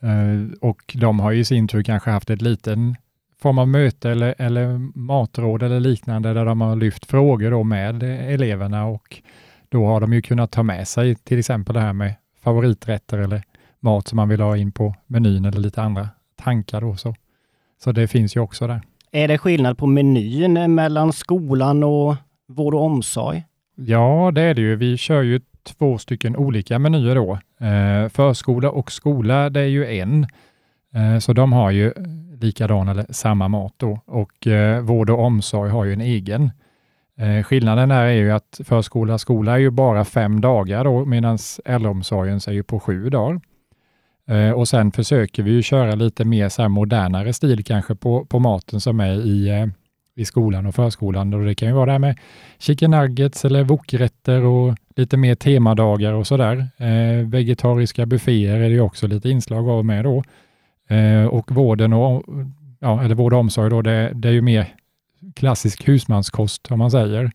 eh, 0.00 0.58
och 0.60 0.96
de 0.96 1.20
har 1.20 1.32
i 1.32 1.44
sin 1.44 1.68
tur 1.68 1.82
kanske 1.82 2.10
haft 2.10 2.30
ett 2.30 2.42
liten 2.42 2.96
form 3.38 3.58
av 3.58 3.68
möte 3.68 4.10
eller, 4.10 4.34
eller 4.38 4.98
matråd 4.98 5.62
eller 5.62 5.80
liknande 5.80 6.34
där 6.34 6.44
de 6.44 6.60
har 6.60 6.76
lyft 6.76 7.06
frågor 7.06 7.50
då 7.50 7.62
med 7.62 8.02
eleverna 8.02 8.86
och 8.86 9.22
då 9.68 9.86
har 9.86 10.00
de 10.00 10.12
ju 10.12 10.22
kunnat 10.22 10.50
ta 10.50 10.62
med 10.62 10.88
sig 10.88 11.14
till 11.14 11.38
exempel 11.38 11.74
det 11.74 11.80
här 11.80 11.92
med 11.92 12.14
favoriträtter 12.44 13.18
eller 13.18 13.42
mat 13.80 14.08
som 14.08 14.16
man 14.16 14.28
vill 14.28 14.40
ha 14.40 14.56
in 14.56 14.72
på 14.72 14.94
menyn 15.06 15.44
eller 15.44 15.60
lite 15.60 15.82
andra 15.82 16.08
tankar. 16.42 16.80
Då, 16.80 16.96
så. 16.96 17.14
så 17.84 17.92
det 17.92 18.08
finns 18.08 18.36
ju 18.36 18.40
också 18.40 18.66
där. 18.66 18.82
Är 19.10 19.28
det 19.28 19.38
skillnad 19.38 19.78
på 19.78 19.86
menyn 19.86 20.74
mellan 20.74 21.12
skolan 21.12 21.82
och 21.82 22.16
vård 22.48 22.74
och 22.74 22.82
omsorg? 22.82 23.44
Ja, 23.74 24.30
det 24.34 24.42
är 24.42 24.54
det 24.54 24.60
ju. 24.60 24.76
Vi 24.76 24.96
kör 24.96 25.22
ju 25.22 25.40
två 25.64 25.98
stycken 25.98 26.36
olika 26.36 26.78
menyer 26.78 27.14
då. 27.14 27.38
Eh, 27.66 28.08
förskola 28.08 28.70
och 28.70 28.92
skola, 28.92 29.50
det 29.50 29.60
är 29.60 29.66
ju 29.66 29.86
en. 29.86 30.26
Eh, 30.94 31.18
så 31.18 31.32
de 31.32 31.52
har 31.52 31.70
ju 31.70 31.92
likadan 32.40 32.88
eller 32.88 33.06
samma 33.10 33.48
mat 33.48 33.74
då 33.76 34.00
och 34.06 34.46
eh, 34.46 34.80
vård 34.80 35.10
och 35.10 35.18
omsorg 35.18 35.70
har 35.70 35.84
ju 35.84 35.92
en 35.92 36.00
egen. 36.00 36.50
Eh, 37.18 37.42
skillnaden 37.42 37.88
där 37.88 38.04
är 38.04 38.12
ju 38.12 38.30
att 38.30 38.60
förskola 38.64 39.14
och 39.14 39.20
skola 39.20 39.52
är 39.52 39.58
ju 39.58 39.70
bara 39.70 40.04
fem 40.04 40.40
dagar 40.40 40.84
då 40.84 41.04
medan 41.04 41.38
äldreomsorgen 41.64 42.40
är 42.46 42.52
ju 42.52 42.62
på 42.62 42.80
sju 42.80 43.10
dagar. 43.10 43.40
Och 44.54 44.68
sen 44.68 44.92
försöker 44.92 45.42
vi 45.42 45.50
ju 45.50 45.62
köra 45.62 45.94
lite 45.94 46.24
mer 46.24 46.48
så 46.48 46.62
här 46.62 46.68
modernare 46.68 47.32
stil 47.32 47.64
kanske 47.64 47.94
på, 47.94 48.24
på 48.24 48.38
maten 48.38 48.80
som 48.80 49.00
är 49.00 49.12
i, 49.12 49.70
i 50.16 50.24
skolan 50.24 50.66
och 50.66 50.74
förskolan. 50.74 51.34
Och 51.34 51.44
det 51.44 51.54
kan 51.54 51.68
ju 51.68 51.74
vara 51.74 51.86
det 51.86 51.92
här 51.92 51.98
med 51.98 52.18
chicken 52.58 52.90
nuggets 52.90 53.44
eller 53.44 53.64
wokrätter 53.64 54.44
och 54.44 54.74
lite 54.96 55.16
mer 55.16 55.34
temadagar 55.34 56.12
och 56.12 56.26
sådär. 56.26 56.66
Eh, 56.76 57.28
vegetariska 57.28 58.06
bufféer 58.06 58.56
är 58.56 58.68
det 58.68 58.74
ju 58.74 58.80
också 58.80 59.06
lite 59.06 59.30
inslag 59.30 59.68
av 59.68 59.84
med 59.84 60.04
då. 60.04 60.22
Eh, 60.94 61.26
och 61.26 61.52
vården 61.52 61.92
och, 61.92 62.24
ja, 62.80 63.02
eller 63.02 63.14
vård 63.14 63.32
och 63.32 63.40
omsorg 63.40 63.70
då, 63.70 63.82
det, 63.82 64.12
det 64.14 64.28
är 64.28 64.32
ju 64.32 64.42
mer 64.42 64.74
klassisk 65.34 65.88
husmanskost 65.88 66.70
om 66.70 66.78
man 66.78 66.90
säger. 66.90 67.32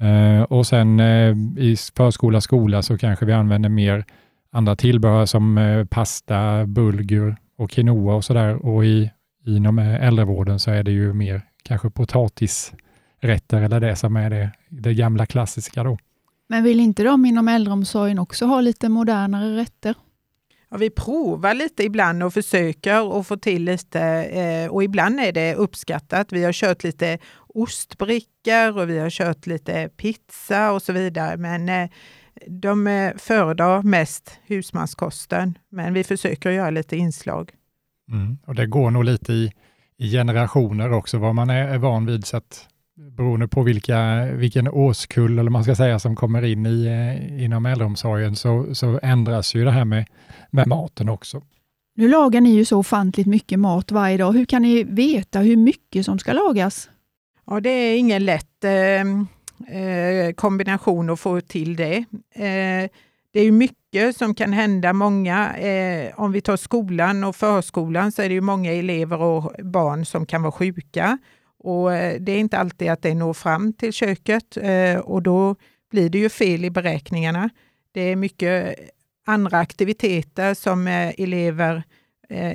Eh, 0.00 0.42
och 0.42 0.66
sen 0.66 1.00
eh, 1.00 1.36
i 1.56 1.76
förskola, 1.96 2.40
skola 2.40 2.82
så 2.82 2.98
kanske 2.98 3.24
vi 3.24 3.32
använder 3.32 3.68
mer 3.68 4.04
andra 4.52 4.76
tillbehör 4.76 5.26
som 5.26 5.58
eh, 5.58 5.84
pasta, 5.84 6.66
bulgur 6.66 7.36
och 7.58 7.70
quinoa 7.70 8.14
och 8.14 8.24
sådär. 8.24 8.66
Och 8.66 8.84
i, 8.84 9.10
inom 9.46 9.78
eh, 9.78 10.06
äldrevården 10.06 10.58
så 10.58 10.70
är 10.70 10.82
det 10.82 10.92
ju 10.92 11.12
mer 11.12 11.42
kanske 11.62 11.90
potatisrätter 11.90 13.62
eller 13.62 13.80
det 13.80 13.96
som 13.96 14.16
är 14.16 14.30
det, 14.30 14.50
det 14.68 14.94
gamla 14.94 15.26
klassiska 15.26 15.82
då. 15.82 15.98
Men 16.48 16.64
vill 16.64 16.80
inte 16.80 17.02
de 17.02 17.26
inom 17.26 17.48
äldreomsorgen 17.48 18.18
också 18.18 18.46
ha 18.46 18.60
lite 18.60 18.88
modernare 18.88 19.56
rätter? 19.56 19.94
Ja, 20.74 20.78
vi 20.78 20.90
provar 20.90 21.54
lite 21.54 21.84
ibland 21.84 22.22
och 22.22 22.34
försöker 22.34 23.20
att 23.20 23.26
få 23.26 23.36
till 23.36 23.64
lite 23.64 24.00
eh, 24.24 24.70
och 24.70 24.84
ibland 24.84 25.20
är 25.20 25.32
det 25.32 25.54
uppskattat. 25.54 26.32
Vi 26.32 26.44
har 26.44 26.52
kört 26.52 26.84
lite 26.84 27.18
ostbrickor 27.48 28.78
och 28.78 28.90
vi 28.90 28.98
har 28.98 29.10
kört 29.10 29.46
lite 29.46 29.88
pizza 29.96 30.72
och 30.72 30.82
så 30.82 30.92
vidare. 30.92 31.36
Men 31.36 31.68
eh, 31.68 31.90
de 32.46 32.86
eh, 32.86 33.12
föredrar 33.16 33.82
mest 33.82 34.38
husmanskosten. 34.46 35.58
Men 35.68 35.94
vi 35.94 36.04
försöker 36.04 36.50
göra 36.50 36.70
lite 36.70 36.96
inslag. 36.96 37.50
Mm. 38.10 38.38
Och 38.46 38.54
Det 38.54 38.66
går 38.66 38.90
nog 38.90 39.04
lite 39.04 39.32
i, 39.32 39.52
i 39.98 40.10
generationer 40.10 40.92
också, 40.92 41.18
vad 41.18 41.34
man 41.34 41.50
är, 41.50 41.68
är 41.68 41.78
van 41.78 42.06
vid. 42.06 42.26
Så 42.26 42.36
att 42.36 42.68
beroende 42.96 43.48
på 43.48 43.62
vilka, 43.62 44.24
vilken 44.32 44.68
årskull 44.68 45.38
eller 45.38 45.50
man 45.50 45.64
ska 45.64 45.74
säga 45.74 45.98
som 45.98 46.16
kommer 46.16 46.44
in 46.44 46.66
i, 46.66 46.86
eh, 46.86 47.44
inom 47.44 47.66
äldreomsorgen 47.66 48.36
så, 48.36 48.74
så 48.74 49.00
ändras 49.02 49.54
ju 49.54 49.64
det 49.64 49.70
här 49.70 49.84
med, 49.84 50.06
med 50.50 50.66
maten 50.66 51.08
också. 51.08 51.42
Nu 51.96 52.08
lagar 52.08 52.40
ni 52.40 52.54
ju 52.54 52.64
så 52.64 52.78
ofantligt 52.78 53.26
mycket 53.26 53.58
mat 53.58 53.92
varje 53.92 54.16
dag. 54.16 54.32
Hur 54.32 54.44
kan 54.44 54.62
ni 54.62 54.84
veta 54.84 55.38
hur 55.38 55.56
mycket 55.56 56.04
som 56.04 56.18
ska 56.18 56.32
lagas? 56.32 56.90
Ja, 57.46 57.60
det 57.60 57.70
är 57.70 57.98
ingen 57.98 58.24
lätt 58.24 58.64
eh, 58.64 59.00
eh 59.78 60.32
kombination 60.34 61.10
att 61.10 61.20
få 61.20 61.40
till 61.40 61.76
det. 61.76 61.96
Eh, 62.34 62.90
det 63.32 63.40
är 63.40 63.52
mycket 63.52 64.16
som 64.16 64.34
kan 64.34 64.52
hända. 64.52 64.92
Många, 64.92 65.56
eh, 65.56 66.20
om 66.20 66.32
vi 66.32 66.40
tar 66.40 66.56
skolan 66.56 67.24
och 67.24 67.36
förskolan 67.36 68.12
så 68.12 68.22
är 68.22 68.28
det 68.28 68.34
ju 68.34 68.40
många 68.40 68.72
elever 68.72 69.20
och 69.20 69.52
barn 69.64 70.04
som 70.04 70.26
kan 70.26 70.42
vara 70.42 70.52
sjuka. 70.52 71.18
Och 71.64 71.94
eh, 71.94 72.20
det 72.20 72.32
är 72.32 72.38
inte 72.38 72.58
alltid 72.58 72.90
att 72.90 73.02
det 73.02 73.14
når 73.14 73.32
fram 73.32 73.72
till 73.72 73.92
köket 73.92 74.56
eh, 74.56 74.96
och 74.98 75.22
då 75.22 75.56
blir 75.90 76.08
det 76.08 76.18
ju 76.18 76.28
fel 76.28 76.64
i 76.64 76.70
beräkningarna. 76.70 77.50
Det 77.92 78.00
är 78.00 78.16
mycket 78.16 78.78
andra 79.26 79.58
aktiviteter 79.58 80.54
som 80.54 80.86
eh, 80.86 81.20
elever 81.20 81.82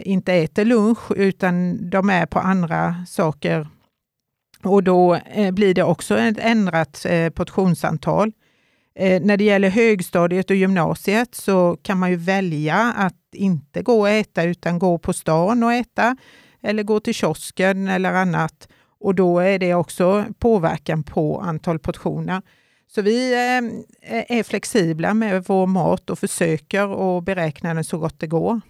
inte 0.02 0.34
äter 0.34 0.66
lunch 0.66 1.12
utan 1.16 1.90
de 1.90 2.10
är 2.10 2.26
på 2.26 2.40
andra 2.40 3.06
saker. 3.08 3.68
Och 4.64 4.84
då 4.84 5.20
blir 5.52 5.74
det 5.74 5.84
också 5.84 6.18
ett 6.18 6.38
ändrat 6.40 7.06
portionsantal. 7.34 8.32
När 9.22 9.38
det 9.38 9.44
gäller 9.44 9.70
högstadiet 9.70 10.50
och 10.50 10.56
gymnasiet 10.56 11.36
så 11.36 11.78
kan 11.82 12.00
man 12.00 12.10
ju 12.10 12.16
välja 12.16 12.94
att 12.98 13.36
inte 13.36 13.82
gå 13.82 14.00
och 14.00 14.10
äta 14.10 14.44
utan 14.44 14.80
gå 14.80 14.98
på 14.98 15.14
stan 15.14 15.64
och 15.64 15.74
äta 15.74 16.18
eller 16.62 16.84
gå 16.84 17.00
till 17.00 17.14
kiosken 17.14 17.88
eller 17.88 18.14
annat 18.14 18.68
och 19.00 19.16
då 19.16 19.40
är 19.40 19.60
det 19.60 19.74
också 19.74 20.26
påverkan 20.40 21.04
på 21.04 21.40
antal 21.40 21.80
portioner. 21.80 22.42
Så 22.88 23.02
vi 23.02 23.34
eh, 23.34 24.38
är 24.38 24.44
flexibla 24.44 25.14
med 25.14 25.44
vår 25.48 25.68
mat 25.68 26.10
och 26.10 26.20
försöker 26.20 27.18
att 27.18 27.24
beräkna 27.24 27.74
den 27.74 27.84
så 27.84 27.98
gott 27.98 28.20
det 28.20 28.28
går. 28.28 28.62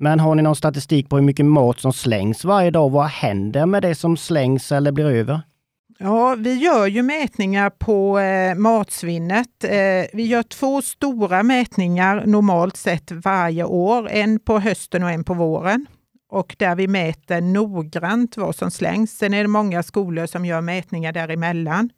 Men 0.00 0.20
har 0.20 0.34
ni 0.34 0.42
någon 0.42 0.56
statistik 0.56 1.08
på 1.08 1.16
hur 1.16 1.24
mycket 1.24 1.46
mat 1.46 1.80
som 1.80 1.92
slängs 1.92 2.44
varje 2.44 2.70
dag? 2.70 2.90
Vad 2.90 3.06
händer 3.06 3.66
med 3.66 3.82
det 3.82 3.94
som 3.94 4.16
slängs 4.16 4.72
eller 4.72 4.92
blir 4.92 5.06
över? 5.06 5.40
Ja, 5.98 6.34
vi 6.38 6.54
gör 6.54 6.86
ju 6.86 7.02
mätningar 7.02 7.70
på 7.70 8.18
eh, 8.18 8.54
matsvinnet. 8.54 9.64
Eh, 9.64 9.70
vi 10.12 10.26
gör 10.26 10.42
två 10.42 10.82
stora 10.82 11.42
mätningar 11.42 12.26
normalt 12.26 12.76
sett 12.76 13.12
varje 13.12 13.64
år, 13.64 14.08
en 14.10 14.40
på 14.40 14.58
hösten 14.58 15.02
och 15.02 15.10
en 15.10 15.24
på 15.24 15.34
våren 15.34 15.86
och 16.28 16.56
där 16.58 16.76
vi 16.76 16.88
mäter 16.88 17.40
noggrant 17.40 18.36
vad 18.36 18.56
som 18.56 18.70
slängs. 18.70 19.18
Sen 19.18 19.34
är 19.34 19.42
det 19.42 19.48
många 19.48 19.82
skolor 19.82 20.26
som 20.26 20.44
gör 20.44 20.60
mätningar 20.60 21.12
däremellan. 21.12 21.90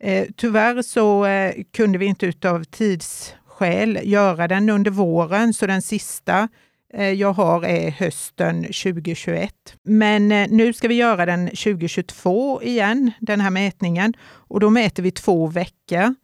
Eh, 0.00 0.26
tyvärr 0.36 0.82
så 0.82 1.24
eh, 1.24 1.54
kunde 1.72 1.98
vi 1.98 2.06
inte 2.06 2.26
utav 2.26 2.64
tidsskäl 2.64 3.98
göra 4.02 4.48
den 4.48 4.70
under 4.70 4.90
våren, 4.90 5.54
så 5.54 5.66
den 5.66 5.82
sista 5.82 6.48
eh, 6.94 7.10
jag 7.10 7.32
har 7.32 7.64
är 7.64 7.90
hösten 7.90 8.62
2021. 8.62 9.54
Men 9.82 10.32
eh, 10.32 10.48
nu 10.50 10.72
ska 10.72 10.88
vi 10.88 10.94
göra 10.94 11.26
den 11.26 11.46
2022 11.46 12.62
igen, 12.62 13.10
den 13.20 13.40
här 13.40 13.50
mätningen. 13.50 14.14
Och 14.22 14.60
då 14.60 14.70
mäter 14.70 15.02
vi 15.02 15.10
två 15.10 15.46
veckor. 15.46 16.14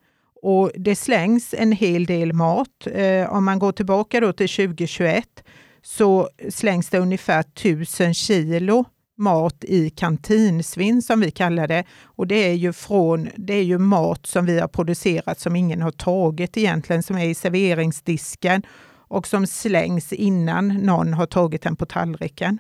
Och 0.43 0.71
det 0.75 0.97
slängs 0.97 1.55
en 1.59 1.73
hel 1.73 2.07
del 2.07 2.33
mat. 2.33 2.87
Eh, 2.93 3.33
om 3.33 3.45
man 3.45 3.59
går 3.59 3.73
tillbaka 3.73 4.21
då 4.21 4.33
till 4.33 4.49
2021 4.49 5.45
så 5.87 6.29
slängs 6.51 6.91
det 6.91 6.99
ungefär 6.99 7.41
1000 7.41 8.15
kilo 8.15 8.85
mat 9.17 9.65
i 9.65 9.91
kantinsvinn 9.91 11.03
som 11.03 11.21
vi 11.21 11.31
kallar 11.31 11.69
det. 11.69 11.85
Och 12.03 12.27
det 12.27 12.35
är 12.35 12.53
ju, 12.53 12.73
från, 12.73 13.29
det 13.37 13.55
är 13.55 13.63
ju 13.63 13.79
mat 13.79 14.27
som 14.27 14.47
vi 14.47 14.61
har 14.61 14.69
producerat 14.69 15.41
som 15.41 15.57
ingen 15.57 15.83
har 15.83 15.91
tagit 15.91 16.57
egentligen, 16.57 17.03
som 17.03 17.19
är 17.19 17.29
i 17.29 17.35
serveringsdisken 17.35 18.63
och 19.09 19.27
som 19.27 19.47
slängs 19.47 20.13
innan 20.13 20.69
någon 20.69 21.13
har 21.13 21.27
tagit 21.27 21.63
den 21.63 21.77
på 21.77 21.87
tallriken. 21.87 22.59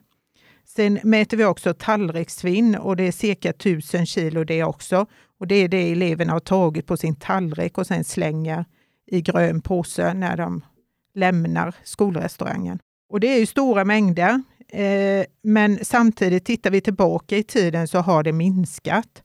Sen 0.64 0.98
mäter 1.02 1.36
vi 1.36 1.44
också 1.44 1.74
tallrikssvinn 1.74 2.74
och 2.74 2.96
det 2.96 3.04
är 3.04 3.12
cirka 3.12 3.50
1000 3.50 4.06
kilo 4.06 4.44
det 4.44 4.64
också. 4.64 5.06
Och 5.40 5.46
det 5.46 5.54
är 5.54 5.68
det 5.68 5.92
eleverna 5.92 6.32
har 6.32 6.40
tagit 6.40 6.86
på 6.86 6.96
sin 6.96 7.16
tallrik 7.16 7.78
och 7.78 7.86
sen 7.86 8.04
slänger 8.04 8.64
i 9.06 9.20
grön 9.20 9.60
påse 9.60 10.14
när 10.14 10.36
de 10.36 10.64
lämnar 11.14 11.74
skolrestaurangen. 11.84 12.78
Och 13.08 13.20
det 13.20 13.26
är 13.26 13.38
ju 13.38 13.46
stora 13.46 13.84
mängder, 13.84 14.42
eh, 14.68 15.26
men 15.42 15.78
samtidigt 15.82 16.44
tittar 16.44 16.70
vi 16.70 16.80
tillbaka 16.80 17.36
i 17.36 17.42
tiden 17.42 17.88
så 17.88 17.98
har 17.98 18.22
det 18.22 18.32
minskat. 18.32 19.22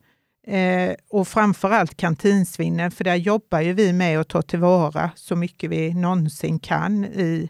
Eh, 0.48 0.94
och 1.10 1.28
framförallt 1.28 1.98
kantinsvinnen, 1.98 2.92
för 2.92 3.04
där 3.04 3.16
jobbar 3.16 3.62
ju 3.62 3.74
vi 3.74 3.94
med 3.94 4.20
att 4.20 4.28
ta 4.28 4.42
tillvara 4.42 5.12
så 5.16 5.36
mycket 5.36 5.70
vi 5.70 5.94
någonsin 5.94 6.60
kan 6.60 7.06
i 7.06 7.50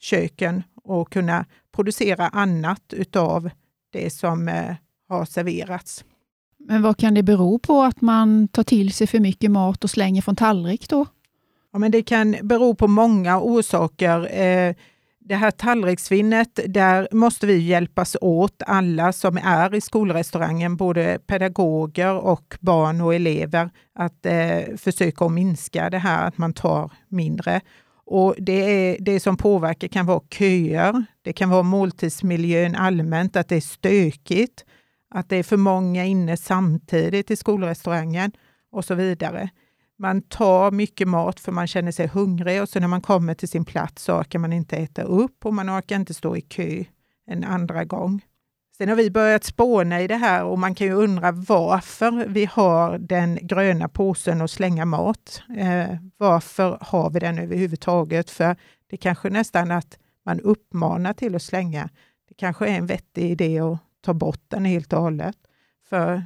köken 0.00 0.62
och 0.84 1.12
kunna 1.12 1.44
producera 1.74 2.28
annat 2.28 2.92
utav 2.92 3.50
det 3.92 4.10
som 4.10 4.48
eh, 4.48 4.74
har 5.08 5.24
serverats. 5.24 6.04
Men 6.58 6.82
vad 6.82 6.96
kan 6.96 7.14
det 7.14 7.22
bero 7.22 7.58
på 7.58 7.82
att 7.82 8.00
man 8.00 8.48
tar 8.48 8.62
till 8.62 8.92
sig 8.92 9.06
för 9.06 9.20
mycket 9.20 9.50
mat 9.50 9.84
och 9.84 9.90
slänger 9.90 10.22
från 10.22 10.36
tallrik 10.36 10.88
då? 10.88 11.06
Ja, 11.72 11.78
men 11.78 11.90
det 11.90 12.02
kan 12.02 12.36
bero 12.42 12.74
på 12.74 12.88
många 12.88 13.40
orsaker. 13.40 14.40
Eh, 14.40 14.74
det 15.24 15.34
här 15.34 15.50
tallrikssvinnet, 15.50 16.60
där 16.66 17.08
måste 17.12 17.46
vi 17.46 17.58
hjälpas 17.58 18.16
åt, 18.20 18.62
alla 18.66 19.12
som 19.12 19.36
är 19.36 19.74
i 19.74 19.80
skolrestaurangen, 19.80 20.76
både 20.76 21.18
pedagoger 21.26 22.14
och 22.14 22.56
barn 22.60 23.00
och 23.00 23.14
elever, 23.14 23.70
att 23.94 24.26
eh, 24.26 24.76
försöka 24.76 25.28
minska 25.28 25.90
det 25.90 25.98
här 25.98 26.28
att 26.28 26.38
man 26.38 26.52
tar 26.52 26.92
mindre. 27.08 27.60
Och 28.04 28.34
det, 28.38 28.52
är, 28.52 28.96
det 29.00 29.20
som 29.20 29.36
påverkar 29.36 29.88
kan 29.88 30.06
vara 30.06 30.20
köer, 30.30 31.04
det 31.22 31.32
kan 31.32 31.50
vara 31.50 31.62
måltidsmiljön 31.62 32.74
allmänt, 32.74 33.36
att 33.36 33.48
det 33.48 33.56
är 33.56 33.60
stökigt, 33.60 34.64
att 35.14 35.28
det 35.28 35.36
är 35.36 35.42
för 35.42 35.56
många 35.56 36.04
inne 36.04 36.36
samtidigt 36.36 37.30
i 37.30 37.36
skolrestaurangen 37.36 38.32
och 38.72 38.84
så 38.84 38.94
vidare. 38.94 39.50
Man 40.02 40.22
tar 40.22 40.70
mycket 40.70 41.08
mat 41.08 41.40
för 41.40 41.52
man 41.52 41.66
känner 41.66 41.92
sig 41.92 42.06
hungrig 42.06 42.62
och 42.62 42.68
så 42.68 42.80
när 42.80 42.88
man 42.88 43.00
kommer 43.00 43.34
till 43.34 43.48
sin 43.48 43.64
plats 43.64 44.02
så 44.02 44.18
orkar 44.18 44.38
man 44.38 44.52
inte 44.52 44.76
äta 44.76 45.02
upp 45.02 45.46
och 45.46 45.54
man 45.54 45.70
orkar 45.70 45.96
inte 45.96 46.14
stå 46.14 46.36
i 46.36 46.40
kö 46.40 46.84
en 47.26 47.44
andra 47.44 47.84
gång. 47.84 48.24
Sen 48.76 48.88
har 48.88 48.96
vi 48.96 49.10
börjat 49.10 49.44
spåna 49.44 50.00
i 50.00 50.06
det 50.06 50.16
här 50.16 50.44
och 50.44 50.58
man 50.58 50.74
kan 50.74 50.86
ju 50.86 50.92
undra 50.92 51.32
varför 51.32 52.26
vi 52.28 52.44
har 52.44 52.98
den 52.98 53.38
gröna 53.42 53.88
påsen 53.88 54.40
att 54.40 54.50
slänga 54.50 54.84
mat. 54.84 55.42
Eh, 55.58 55.96
varför 56.16 56.78
har 56.80 57.10
vi 57.10 57.20
den 57.20 57.38
överhuvudtaget? 57.38 58.30
För 58.30 58.56
det 58.90 58.96
kanske 58.96 59.30
nästan 59.30 59.70
att 59.70 59.98
man 60.24 60.40
uppmanar 60.40 61.12
till 61.12 61.34
att 61.34 61.42
slänga. 61.42 61.88
Det 62.28 62.34
kanske 62.34 62.66
är 62.68 62.78
en 62.78 62.86
vettig 62.86 63.30
idé 63.30 63.60
att 63.60 63.78
ta 64.00 64.14
bort 64.14 64.44
den 64.48 64.64
helt 64.64 64.92
och 64.92 65.02
hållet. 65.02 65.36
För 65.88 66.24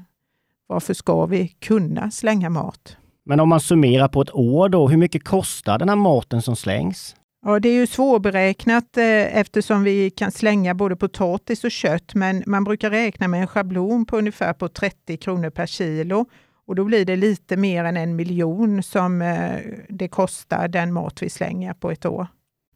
varför 0.66 0.94
ska 0.94 1.26
vi 1.26 1.48
kunna 1.48 2.10
slänga 2.10 2.50
mat? 2.50 2.96
Men 3.26 3.40
om 3.40 3.48
man 3.48 3.60
summerar 3.60 4.08
på 4.08 4.22
ett 4.22 4.34
år 4.34 4.68
då, 4.68 4.88
hur 4.88 4.96
mycket 4.96 5.24
kostar 5.24 5.78
den 5.78 5.88
här 5.88 5.96
maten 5.96 6.42
som 6.42 6.56
slängs? 6.56 7.16
Ja, 7.46 7.60
det 7.60 7.68
är 7.68 7.74
ju 7.74 7.86
svårberäknat 7.86 8.96
eh, 8.96 9.38
eftersom 9.38 9.82
vi 9.82 10.10
kan 10.10 10.30
slänga 10.30 10.74
både 10.74 10.96
potatis 10.96 11.64
och 11.64 11.70
kött, 11.70 12.14
men 12.14 12.42
man 12.46 12.64
brukar 12.64 12.90
räkna 12.90 13.28
med 13.28 13.40
en 13.40 13.46
schablon 13.46 14.06
på 14.06 14.18
ungefär 14.18 14.52
på 14.52 14.68
30 14.68 15.16
kronor 15.16 15.50
per 15.50 15.66
kilo. 15.66 16.26
Och 16.66 16.74
då 16.74 16.84
blir 16.84 17.04
det 17.04 17.16
lite 17.16 17.56
mer 17.56 17.84
än 17.84 17.96
en 17.96 18.16
miljon 18.16 18.82
som 18.82 19.22
eh, 19.22 19.50
det 19.88 20.08
kostar 20.08 20.68
den 20.68 20.92
mat 20.92 21.22
vi 21.22 21.30
slänger 21.30 21.74
på 21.74 21.90
ett 21.90 22.06
år. 22.06 22.26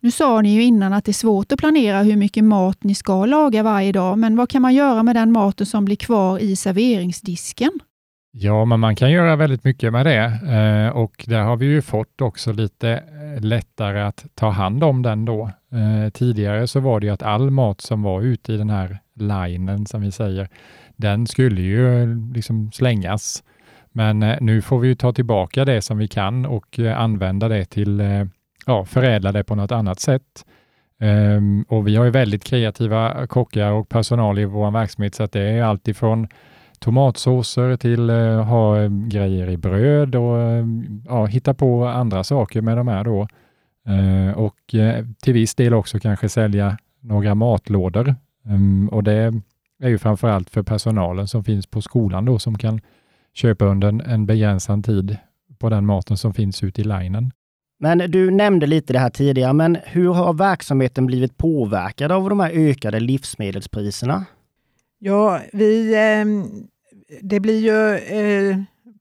Nu 0.01 0.11
sa 0.11 0.41
ni 0.41 0.55
ju 0.55 0.63
innan 0.63 0.93
att 0.93 1.05
det 1.05 1.11
är 1.11 1.13
svårt 1.13 1.53
att 1.53 1.59
planera 1.59 2.03
hur 2.03 2.17
mycket 2.17 2.45
mat 2.45 2.85
ni 2.85 2.95
ska 2.95 3.27
laga 3.27 3.63
varje 3.63 3.93
dag, 3.93 4.19
men 4.19 4.37
vad 4.37 4.49
kan 4.49 4.63
man 4.63 4.75
göra 4.75 5.03
med 5.03 5.17
den 5.17 5.33
maten 5.33 5.67
som 5.67 5.85
blir 5.85 5.97
kvar 5.97 6.39
i 6.39 6.57
serveringsdisken? 6.57 7.71
Ja, 8.33 8.65
men 8.65 8.81
man 8.81 8.97
kan 8.97 9.11
göra 9.11 9.37
väldigt 9.37 9.65
mycket 9.65 9.93
med 9.93 10.07
det 10.07 10.25
eh, 10.49 10.97
och 10.97 11.25
där 11.27 11.43
har 11.43 11.57
vi 11.57 11.67
ju 11.67 11.83
fått 11.83 12.21
också 12.21 12.53
lite 12.53 12.91
eh, 12.91 13.41
lättare 13.41 14.01
att 14.01 14.27
ta 14.35 14.51
hand 14.51 14.85
om 14.85 15.03
den 15.03 15.25
då. 15.25 15.51
Eh, 15.73 16.11
tidigare 16.11 16.67
så 16.67 16.81
var 16.81 17.01
det 17.01 17.07
ju 17.07 17.13
att 17.13 17.23
all 17.23 17.51
mat 17.51 17.81
som 17.81 18.03
var 18.03 18.23
ute 18.23 18.53
i 18.53 18.57
den 18.57 18.71
här 18.71 18.99
linen 19.15 19.87
som 19.87 20.03
vi 20.03 20.13
säger, 20.13 20.49
den 20.97 21.27
skulle 21.27 21.61
ju 21.61 22.03
eh, 22.03 22.09
liksom 22.35 22.73
slängas. 22.73 23.43
Men 23.93 24.23
eh, 24.23 24.37
nu 24.41 24.63
får 24.63 24.79
vi 24.79 24.89
ju 24.89 24.95
ta 24.95 25.13
tillbaka 25.13 25.65
det 25.65 25.83
som 25.83 25.99
vi 25.99 26.09
kan 26.09 26.47
och 26.47 26.79
använda 26.79 27.49
det 27.49 27.65
till, 27.65 28.03
ja, 28.67 28.85
förädla 28.85 29.33
det 29.33 29.45
på 29.45 29.55
något 29.55 29.73
annat 29.73 30.01
sätt. 30.01 30.45
Ehm, 31.01 31.65
och 31.69 31.87
vi 31.89 31.97
har 31.97 32.05
ju 32.05 32.11
väldigt 32.11 32.45
kreativa 32.45 33.27
kockar 33.27 33.71
och 33.71 33.89
personal 33.89 34.39
i 34.39 34.45
vår 34.45 34.71
verksamhet, 34.71 35.15
så 35.15 35.23
att 35.23 35.33
det 35.33 35.41
är 35.41 35.63
alltifrån 35.63 36.29
tomatsåser 36.81 37.77
till 37.77 38.11
eh, 38.11 38.45
ha 38.45 38.83
eh, 38.83 38.91
grejer 38.91 39.51
i 39.51 39.57
bröd 39.57 40.15
och 40.15 40.39
eh, 40.39 40.65
ja, 41.07 41.27
hitta 41.27 41.55
på 41.55 41.87
andra 41.87 42.25
saker 42.25 42.61
med 42.61 42.77
de 42.77 42.89
här 42.89 43.05
då. 43.05 43.29
Eh, 43.87 44.39
och 44.39 44.75
eh, 44.75 45.07
till 45.23 45.35
viss 45.35 45.55
del 45.55 45.75
också 45.75 45.99
kanske 45.99 46.29
sälja 46.29 46.79
några 47.01 47.35
matlådor. 47.35 48.15
Um, 48.45 48.89
och 48.89 49.05
det 49.05 49.33
är 49.83 49.89
ju 49.89 49.99
framför 49.99 50.29
allt 50.29 50.51
för 50.51 50.63
personalen 50.63 51.29
som 51.29 51.45
finns 51.45 51.67
på 51.67 51.83
skolan 51.83 52.25
då 52.25 52.39
som 52.39 52.59
kan 52.59 52.81
köpa 53.35 53.65
under 53.65 53.89
en, 53.89 54.01
en 54.01 54.27
begränsad 54.27 54.85
tid 54.85 55.17
på 55.59 55.71
den 55.71 55.87
maten 55.87 56.17
som 56.17 56.35
finns 56.35 56.63
ute 56.63 56.81
i 56.81 56.85
linen. 56.85 57.33
Men 57.79 57.99
du 57.99 58.31
nämnde 58.31 58.67
lite 58.67 58.93
det 58.93 58.99
här 58.99 59.11
tidigare, 59.11 59.53
men 59.53 59.79
hur 59.85 60.13
har 60.13 60.33
verksamheten 60.33 61.07
blivit 61.07 61.37
påverkad 61.37 62.13
av 62.13 62.29
de 62.29 62.41
här 62.41 62.51
ökade 62.51 63.01
livsmedelspriserna? 63.01 64.25
Ja, 65.03 65.41
vi, 65.53 65.95
eh, 65.95 66.25
det 67.21 67.41
blir 67.41 67.61
ju 67.61 67.95
eh, 67.97 68.57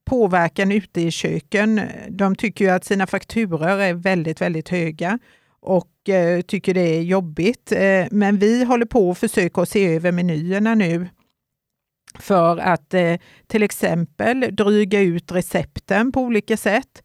påverkan 0.06 0.72
ute 0.72 1.02
i 1.02 1.12
köken. 1.12 1.82
De 2.10 2.36
tycker 2.36 2.66
ju 2.66 2.72
att 2.72 2.86
sina 2.86 3.08
fakturor 3.08 3.80
är 3.80 3.94
väldigt, 3.94 4.42
väldigt 4.42 4.70
höga 4.70 5.20
och 5.62 6.10
eh, 6.10 6.42
tycker 6.42 6.74
det 6.74 6.98
är 6.98 7.02
jobbigt. 7.02 7.72
Eh, 7.72 8.06
men 8.12 8.38
vi 8.38 8.64
håller 8.64 8.86
på 8.86 9.12
att 9.12 9.18
försöka 9.18 9.66
se 9.66 9.96
över 9.96 10.12
menyerna 10.12 10.76
nu 10.76 11.08
för 12.20 12.58
att 12.58 12.94
eh, 12.94 13.16
till 13.48 13.64
exempel 13.64 14.56
dryga 14.56 15.00
ut 15.00 15.32
recepten 15.32 16.12
på 16.12 16.22
olika 16.22 16.58
sätt. 16.58 17.04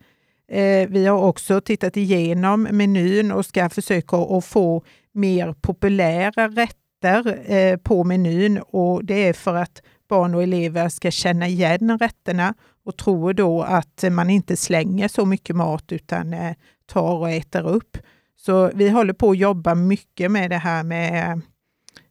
Eh, 0.49 0.89
vi 0.89 1.07
har 1.07 1.19
också 1.23 1.61
tittat 1.61 1.97
igenom 1.97 2.63
menyn 2.63 3.33
och 3.33 3.47
ska 3.47 3.69
försöka 3.69 4.17
att 4.17 4.45
få 4.45 4.85
mer 5.13 5.53
populära 5.53 6.49
rätter 6.49 6.84
rätter 7.05 7.53
eh, 7.53 7.77
på 7.77 8.05
menyn 8.05 8.59
och 8.59 9.05
det 9.05 9.29
är 9.29 9.33
för 9.33 9.55
att 9.55 9.83
barn 10.09 10.35
och 10.35 10.43
elever 10.43 10.89
ska 10.89 11.11
känna 11.11 11.49
igen 11.49 11.99
rätterna 11.99 12.55
och 12.85 12.97
tror 12.97 13.33
då 13.33 13.63
att 13.63 14.05
man 14.11 14.31
inte 14.31 14.57
slänger 14.57 15.09
så 15.09 15.25
mycket 15.25 15.57
mat 15.57 15.93
utan 15.93 16.33
eh, 16.33 16.55
tar 16.87 17.17
och 17.17 17.31
äter 17.31 17.69
upp. 17.69 17.99
Så 18.37 18.71
vi 18.75 18.89
håller 18.89 19.13
på 19.13 19.31
att 19.31 19.39
jobba 19.39 19.75
mycket 19.75 20.31
med 20.31 20.51
det 20.51 20.59
här 20.59 20.83
med 20.83 21.31
eh, 21.31 21.37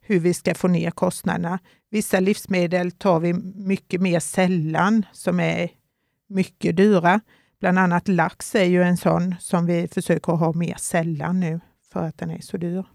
hur 0.01 0.19
vi 0.19 0.33
ska 0.33 0.55
få 0.55 0.67
ner 0.67 0.91
kostnaderna. 0.91 1.59
Vissa 1.91 2.19
livsmedel 2.19 2.91
tar 2.91 3.19
vi 3.19 3.33
mycket 3.55 4.01
mer 4.01 4.19
sällan 4.19 5.05
som 5.11 5.39
är 5.39 5.69
mycket 6.29 6.77
dyra. 6.77 7.19
Bland 7.59 7.79
annat 7.79 8.07
lax 8.07 8.55
är 8.55 8.63
ju 8.63 8.83
en 8.83 8.97
sån 8.97 9.35
som 9.39 9.65
vi 9.65 9.87
försöker 9.87 10.33
ha 10.33 10.53
mer 10.53 10.75
sällan 10.77 11.39
nu 11.39 11.59
för 11.93 12.03
att 12.03 12.17
den 12.17 12.31
är 12.31 12.41
så 12.41 12.57
dyr. 12.57 12.85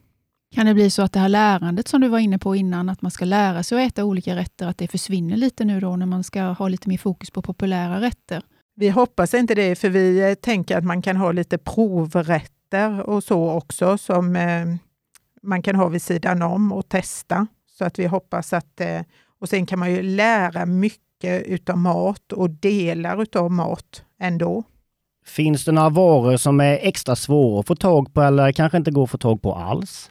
Kan 0.54 0.66
det 0.66 0.74
bli 0.74 0.90
så 0.90 1.02
att 1.02 1.12
det 1.12 1.20
här 1.20 1.28
lärandet 1.28 1.88
som 1.88 2.00
du 2.00 2.08
var 2.08 2.18
inne 2.18 2.38
på 2.38 2.56
innan, 2.56 2.88
att 2.88 3.02
man 3.02 3.10
ska 3.10 3.24
lära 3.24 3.62
sig 3.62 3.84
att 3.84 3.92
äta 3.92 4.04
olika 4.04 4.36
rätter, 4.36 4.66
att 4.66 4.78
det 4.78 4.88
försvinner 4.88 5.36
lite 5.36 5.64
nu 5.64 5.80
då 5.80 5.96
när 5.96 6.06
man 6.06 6.24
ska 6.24 6.42
ha 6.42 6.68
lite 6.68 6.88
mer 6.88 6.98
fokus 6.98 7.30
på 7.30 7.42
populära 7.42 8.00
rätter? 8.00 8.42
Vi 8.76 8.88
hoppas 8.88 9.34
inte 9.34 9.54
det, 9.54 9.76
för 9.76 9.88
vi 9.88 10.30
eh, 10.30 10.34
tänker 10.34 10.78
att 10.78 10.84
man 10.84 11.02
kan 11.02 11.16
ha 11.16 11.32
lite 11.32 11.58
provrätter 11.58 13.00
och 13.00 13.24
så 13.24 13.50
också 13.50 13.98
som 13.98 14.36
eh, 14.36 14.66
man 15.42 15.62
kan 15.62 15.76
ha 15.76 15.88
vid 15.88 16.02
sidan 16.02 16.42
om 16.42 16.72
och 16.72 16.88
testa. 16.88 17.46
Så 17.78 17.84
att 17.84 17.98
vi 17.98 18.06
hoppas 18.06 18.52
att... 18.52 18.80
Eh, 18.80 19.00
och 19.40 19.48
sen 19.48 19.66
kan 19.66 19.78
man 19.78 19.90
ju 19.90 20.02
lära 20.02 20.66
mycket 20.66 21.46
utav 21.46 21.78
mat 21.78 22.32
och 22.32 22.50
delar 22.50 23.22
utav 23.22 23.50
mat 23.50 24.04
ändå. 24.20 24.64
Finns 25.26 25.64
det 25.64 25.72
några 25.72 25.88
varor 25.88 26.36
som 26.36 26.60
är 26.60 26.78
extra 26.82 27.16
svåra 27.16 27.60
att 27.60 27.66
få 27.66 27.76
tag 27.76 28.14
på 28.14 28.22
eller 28.22 28.52
kanske 28.52 28.78
inte 28.78 28.90
går 28.90 29.04
att 29.04 29.10
få 29.10 29.18
tag 29.18 29.42
på 29.42 29.54
alls? 29.54 30.10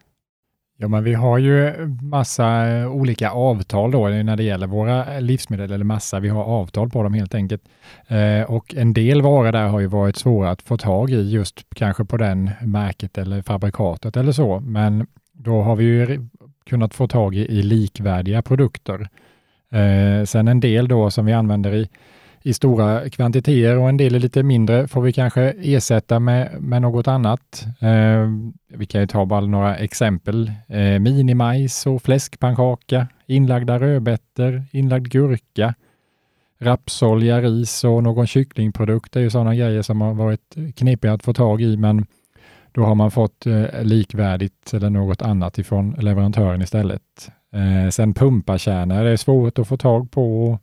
Ja, 0.80 0.88
men 0.88 1.04
vi 1.04 1.14
har 1.14 1.38
ju 1.38 1.88
massa 2.02 2.68
eh, 2.68 2.92
olika 2.92 3.32
avtal 3.32 3.92
då 3.92 4.08
eh, 4.08 4.24
när 4.24 4.36
det 4.36 4.44
gäller 4.44 4.68
våra 4.68 5.16
eh, 5.16 5.22
livsmedel, 5.22 5.72
eller 5.72 5.86
massa, 5.86 6.20
vi 6.20 6.30
har 6.30 6.44
avtal 6.44 6.90
på 6.90 7.04
dem 7.04 7.14
helt 7.14 7.36
enkelt. 7.36 7.62
Eh, 8.08 8.42
och 8.42 8.76
en 8.76 8.94
del 8.94 9.22
varor 9.22 9.52
där 9.52 9.68
har 9.68 9.80
ju 9.80 9.88
varit 9.88 10.16
svåra 10.16 10.52
att 10.52 10.62
få 10.62 10.78
tag 10.78 11.10
i 11.10 11.30
just 11.30 11.66
kanske 11.76 12.06
på 12.06 12.18
den 12.18 12.50
märket 12.62 13.18
eller 13.18 13.42
fabrikatet 13.42 14.18
eller 14.18 14.32
så. 14.32 14.60
Men 14.60 15.08
då 15.34 15.62
har 15.62 15.76
vi 15.76 15.84
ju 15.84 16.28
kunnat 16.66 16.94
få 16.94 17.08
tag 17.08 17.36
i, 17.36 17.40
i 17.40 17.62
likvärdiga 17.62 18.42
produkter. 18.42 19.10
Eh, 19.72 20.26
sen 20.26 20.48
en 20.48 20.60
del 20.60 20.88
då 20.88 21.12
som 21.12 21.26
vi 21.26 21.34
använder 21.34 21.74
i 21.74 21.90
i 22.48 22.54
stora 22.54 23.10
kvantiteter 23.10 23.78
och 23.78 23.90
en 23.90 23.98
del 23.98 24.16
är 24.16 24.20
lite 24.20 24.44
mindre 24.44 24.88
får 24.88 25.02
vi 25.02 25.14
kanske 25.14 25.54
ersätta 25.62 26.20
med, 26.20 26.62
med 26.62 26.82
något 26.82 27.08
annat. 27.08 27.66
Eh, 27.80 28.28
vi 28.68 28.86
kan 28.86 29.02
ju 29.02 29.08
ta 29.08 29.26
bara 29.26 29.42
några 29.42 29.76
exempel. 29.76 30.52
Eh, 30.68 31.00
minimajs 31.00 31.86
och 31.88 32.02
fläskpannkaka, 32.02 33.08
inlagda 33.26 33.80
rödbetor, 33.80 34.64
inlagd 34.72 35.08
gurka, 35.08 35.74
rapsolja, 36.60 37.42
ris 37.42 37.84
och 37.84 38.04
någon 38.04 38.28
kycklingprodukt. 38.28 39.14
Det 39.14 39.20
är 39.20 39.24
ju 39.24 39.30
sådana 39.30 39.56
grejer 39.56 39.82
som 39.82 40.02
har 40.02 40.14
varit 40.14 40.56
knepiga 40.76 41.14
att 41.14 41.24
få 41.24 41.34
tag 41.34 41.62
i, 41.62 41.78
men 41.78 42.06
då 42.72 42.84
har 42.84 42.96
man 42.96 43.12
fått 43.12 43.46
eh, 43.46 43.84
likvärdigt 43.84 44.74
eller 44.74 44.90
något 44.90 45.22
annat 45.22 45.58
ifrån 45.58 45.96
leverantören 46.00 46.62
istället. 46.62 47.30
Eh, 47.54 47.90
sen 47.90 48.14
pumpakärnor 48.14 49.06
är 49.06 49.18
svårt 49.18 49.60
att 49.60 49.68
få 49.68 49.78
tag 49.78 50.12
på 50.12 50.60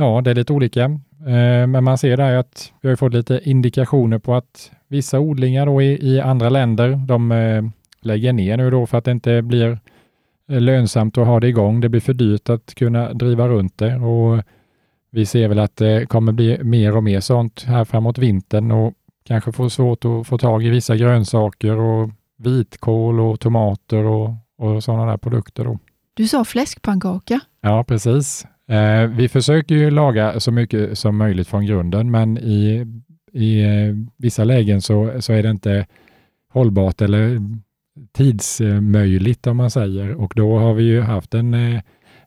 Ja, 0.00 0.20
det 0.20 0.30
är 0.30 0.34
lite 0.34 0.52
olika, 0.52 0.84
eh, 1.26 1.66
men 1.66 1.84
man 1.84 1.98
ser 1.98 2.16
där 2.16 2.36
att 2.36 2.72
vi 2.80 2.88
har 2.88 2.96
fått 2.96 3.14
lite 3.14 3.40
indikationer 3.44 4.18
på 4.18 4.34
att 4.34 4.70
vissa 4.88 5.20
odlingar 5.20 5.66
då 5.66 5.82
i, 5.82 6.14
i 6.14 6.20
andra 6.20 6.48
länder, 6.48 6.96
de 7.06 7.32
eh, 7.32 7.62
lägger 8.00 8.32
ner 8.32 8.56
nu 8.56 8.70
då 8.70 8.86
för 8.86 8.98
att 8.98 9.04
det 9.04 9.10
inte 9.10 9.42
blir 9.42 9.78
eh, 10.48 10.60
lönsamt 10.60 11.18
att 11.18 11.26
ha 11.26 11.40
det 11.40 11.48
igång. 11.48 11.80
Det 11.80 11.88
blir 11.88 12.00
för 12.00 12.14
dyrt 12.14 12.48
att 12.48 12.74
kunna 12.74 13.12
driva 13.12 13.48
runt 13.48 13.78
det 13.78 13.96
och 13.96 14.42
vi 15.10 15.26
ser 15.26 15.48
väl 15.48 15.58
att 15.58 15.76
det 15.76 16.06
kommer 16.06 16.32
bli 16.32 16.58
mer 16.62 16.96
och 16.96 17.04
mer 17.04 17.20
sånt 17.20 17.64
här 17.64 17.84
framåt 17.84 18.18
vintern 18.18 18.72
och 18.72 18.94
kanske 19.24 19.52
få 19.52 19.70
svårt 19.70 20.04
att 20.04 20.26
få 20.26 20.38
tag 20.38 20.64
i 20.64 20.68
vissa 20.68 20.96
grönsaker 20.96 21.76
och 21.76 22.10
vitkål 22.36 23.20
och 23.20 23.40
tomater 23.40 24.04
och, 24.04 24.30
och 24.58 24.84
sådana 24.84 25.06
där 25.10 25.16
produkter. 25.16 25.64
Då. 25.64 25.78
Du 26.14 26.28
sa 26.28 26.44
fläskpannkaka. 26.44 27.40
Ja, 27.60 27.84
precis. 27.84 28.46
Eh, 28.68 29.06
vi 29.06 29.28
försöker 29.28 29.74
ju 29.74 29.90
laga 29.90 30.40
så 30.40 30.52
mycket 30.52 30.98
som 30.98 31.16
möjligt 31.16 31.48
från 31.48 31.66
grunden, 31.66 32.10
men 32.10 32.38
i, 32.38 32.86
i 33.32 33.62
eh, 33.62 33.94
vissa 34.16 34.44
lägen 34.44 34.82
så, 34.82 35.22
så 35.22 35.32
är 35.32 35.42
det 35.42 35.50
inte 35.50 35.86
hållbart 36.48 37.02
eller 37.02 37.40
tidsmöjligt 38.12 39.46
om 39.46 39.56
man 39.56 39.70
säger 39.70 40.14
och 40.14 40.32
då 40.36 40.58
har 40.58 40.74
vi 40.74 40.82
ju 40.82 41.00
haft 41.00 41.34
en, 41.34 41.54
eh, 41.54 41.80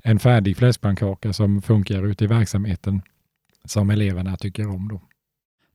en 0.04 0.20
färdig 0.20 0.58
fläskpannkaka 0.58 1.34
som 1.34 1.62
funkar 1.62 2.08
ute 2.08 2.24
i 2.24 2.28
verksamheten 2.28 3.02
som 3.66 3.90
eleverna 3.90 4.38
tycker 4.38 4.68
om. 4.68 4.88
Då. 4.88 5.02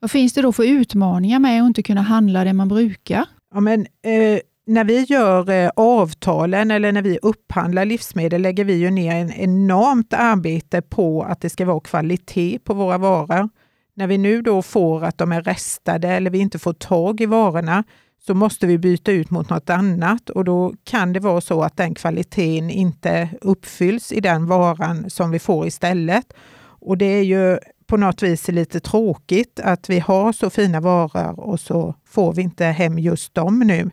Vad 0.01 0.11
finns 0.11 0.33
det 0.33 0.43
då 0.43 0.53
för 0.53 0.65
utmaningar 0.65 1.39
med 1.39 1.63
att 1.63 1.67
inte 1.67 1.83
kunna 1.83 2.03
handla 2.03 2.45
det 2.45 2.53
man 2.53 2.69
brukar? 2.69 3.25
Ja, 3.55 3.61
men, 3.61 3.81
eh, 3.81 4.41
när 4.67 4.85
vi 4.85 5.05
gör 5.05 5.51
eh, 5.51 5.71
avtalen 5.77 6.71
eller 6.71 6.93
när 6.93 7.03
vi 7.03 7.19
upphandlar 7.23 7.85
livsmedel 7.85 8.43
lägger 8.43 8.65
vi 8.65 8.75
ju 8.75 8.91
ner 8.91 9.15
en 9.15 9.33
enormt 9.33 10.13
arbete 10.13 10.83
på 10.83 11.23
att 11.23 11.41
det 11.41 11.51
ska 11.51 11.65
vara 11.65 11.81
kvalitet 11.81 12.59
på 12.65 12.75
våra 12.75 12.99
varor. 12.99 13.49
När 13.95 14.07
vi 14.07 14.19
nu 14.19 14.43
då 14.43 14.63
får 14.63 15.05
att 15.05 15.19
de 15.19 15.33
är 15.33 15.43
restade 15.43 16.09
eller 16.09 16.31
vi 16.31 16.39
inte 16.39 16.59
får 16.59 16.73
tag 16.73 17.21
i 17.21 17.27
varorna 17.27 17.85
så 18.27 18.35
måste 18.35 18.67
vi 18.67 18.79
byta 18.79 19.13
ut 19.13 19.31
mot 19.31 19.51
något 19.51 19.71
annat 19.71 20.31
och 20.31 20.45
då 20.45 20.75
kan 20.85 21.13
det 21.13 21.21
vara 21.21 21.41
så 21.41 21.63
att 21.63 21.77
den 21.77 21.95
kvaliteten 21.95 22.71
inte 22.71 23.29
uppfylls 23.41 24.13
i 24.13 24.21
den 24.21 24.47
varan 24.47 25.11
som 25.11 25.31
vi 25.31 25.39
får 25.39 25.67
istället. 25.67 26.33
Och 26.59 26.99
det 26.99 27.07
är 27.07 27.23
ju 27.23 27.59
på 27.87 27.97
något 27.97 28.23
vis 28.23 28.49
lite 28.49 28.81
tråkigt 28.81 29.61
att 29.61 29.91
vi 29.91 29.99
har 29.99 30.33
så 30.33 30.51
fina 30.51 30.81
varor 30.81 31.41
och 31.41 31.61
så 31.61 31.95
får 32.05 32.33
vi 32.33 32.43
inte 32.43 32.65
hem 32.65 32.99
just 32.99 33.35
dem 33.35 33.59
nu. 33.59 33.91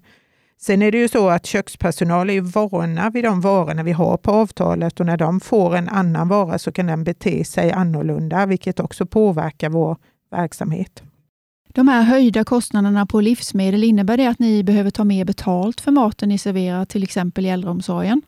Sen 0.57 0.81
är 0.81 0.91
det 0.91 0.97
ju 0.97 1.07
så 1.07 1.29
att 1.29 1.45
kökspersonal 1.45 2.29
är 2.29 2.33
ju 2.33 2.41
vana 2.41 3.09
vid 3.09 3.23
de 3.23 3.41
varorna 3.41 3.83
vi 3.83 3.91
har 3.91 4.17
på 4.17 4.31
avtalet 4.31 4.99
och 4.99 5.05
när 5.05 5.17
de 5.17 5.39
får 5.39 5.75
en 5.75 5.89
annan 5.89 6.27
vara 6.27 6.59
så 6.59 6.71
kan 6.71 6.85
den 6.85 7.03
bete 7.03 7.45
sig 7.45 7.71
annorlunda, 7.71 8.45
vilket 8.45 8.79
också 8.79 9.05
påverkar 9.05 9.69
vår 9.69 9.97
verksamhet. 10.31 11.03
De 11.69 11.87
här 11.87 12.03
höjda 12.03 12.43
kostnaderna 12.43 13.05
på 13.05 13.21
livsmedel, 13.21 13.83
innebär 13.83 14.17
det 14.17 14.27
att 14.27 14.39
ni 14.39 14.63
behöver 14.63 14.89
ta 14.89 15.03
mer 15.03 15.25
betalt 15.25 15.81
för 15.81 15.91
maten 15.91 16.29
ni 16.29 16.37
serverar, 16.37 16.85
till 16.85 17.03
exempel 17.03 17.45
i 17.45 17.49
äldreomsorgen? 17.49 18.21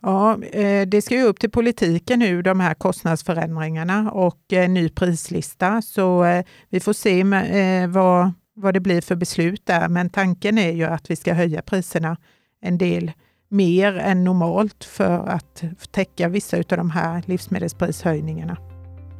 Ja, 0.00 0.42
eh, 0.42 0.88
det 0.88 1.02
ska 1.02 1.14
ju 1.14 1.22
upp 1.22 1.40
till 1.40 1.50
politiken 1.50 2.18
nu, 2.18 2.42
de 2.42 2.60
här 2.60 2.74
kostnadsförändringarna 2.74 4.10
och 4.10 4.52
en 4.52 4.74
ny 4.74 4.88
prislista. 4.88 5.82
Så 5.82 6.24
eh, 6.24 6.44
vi 6.70 6.80
får 6.80 6.92
se 6.92 7.20
eh, 7.20 7.88
vad, 7.88 8.32
vad 8.58 8.74
det 8.74 8.80
blir 8.80 9.00
för 9.00 9.16
beslut 9.16 9.66
där. 9.66 9.88
Men 9.88 10.10
tanken 10.10 10.58
är 10.58 10.72
ju 10.72 10.84
att 10.84 11.10
vi 11.10 11.16
ska 11.16 11.34
höja 11.34 11.62
priserna 11.62 12.16
en 12.62 12.78
del 12.78 13.12
mer 13.48 13.98
än 13.98 14.24
normalt 14.24 14.84
för 14.84 15.28
att 15.28 15.64
täcka 15.90 16.28
vissa 16.28 16.56
av 16.56 16.62
de 16.68 16.90
här 16.90 17.22
livsmedelsprishöjningarna. 17.26 18.56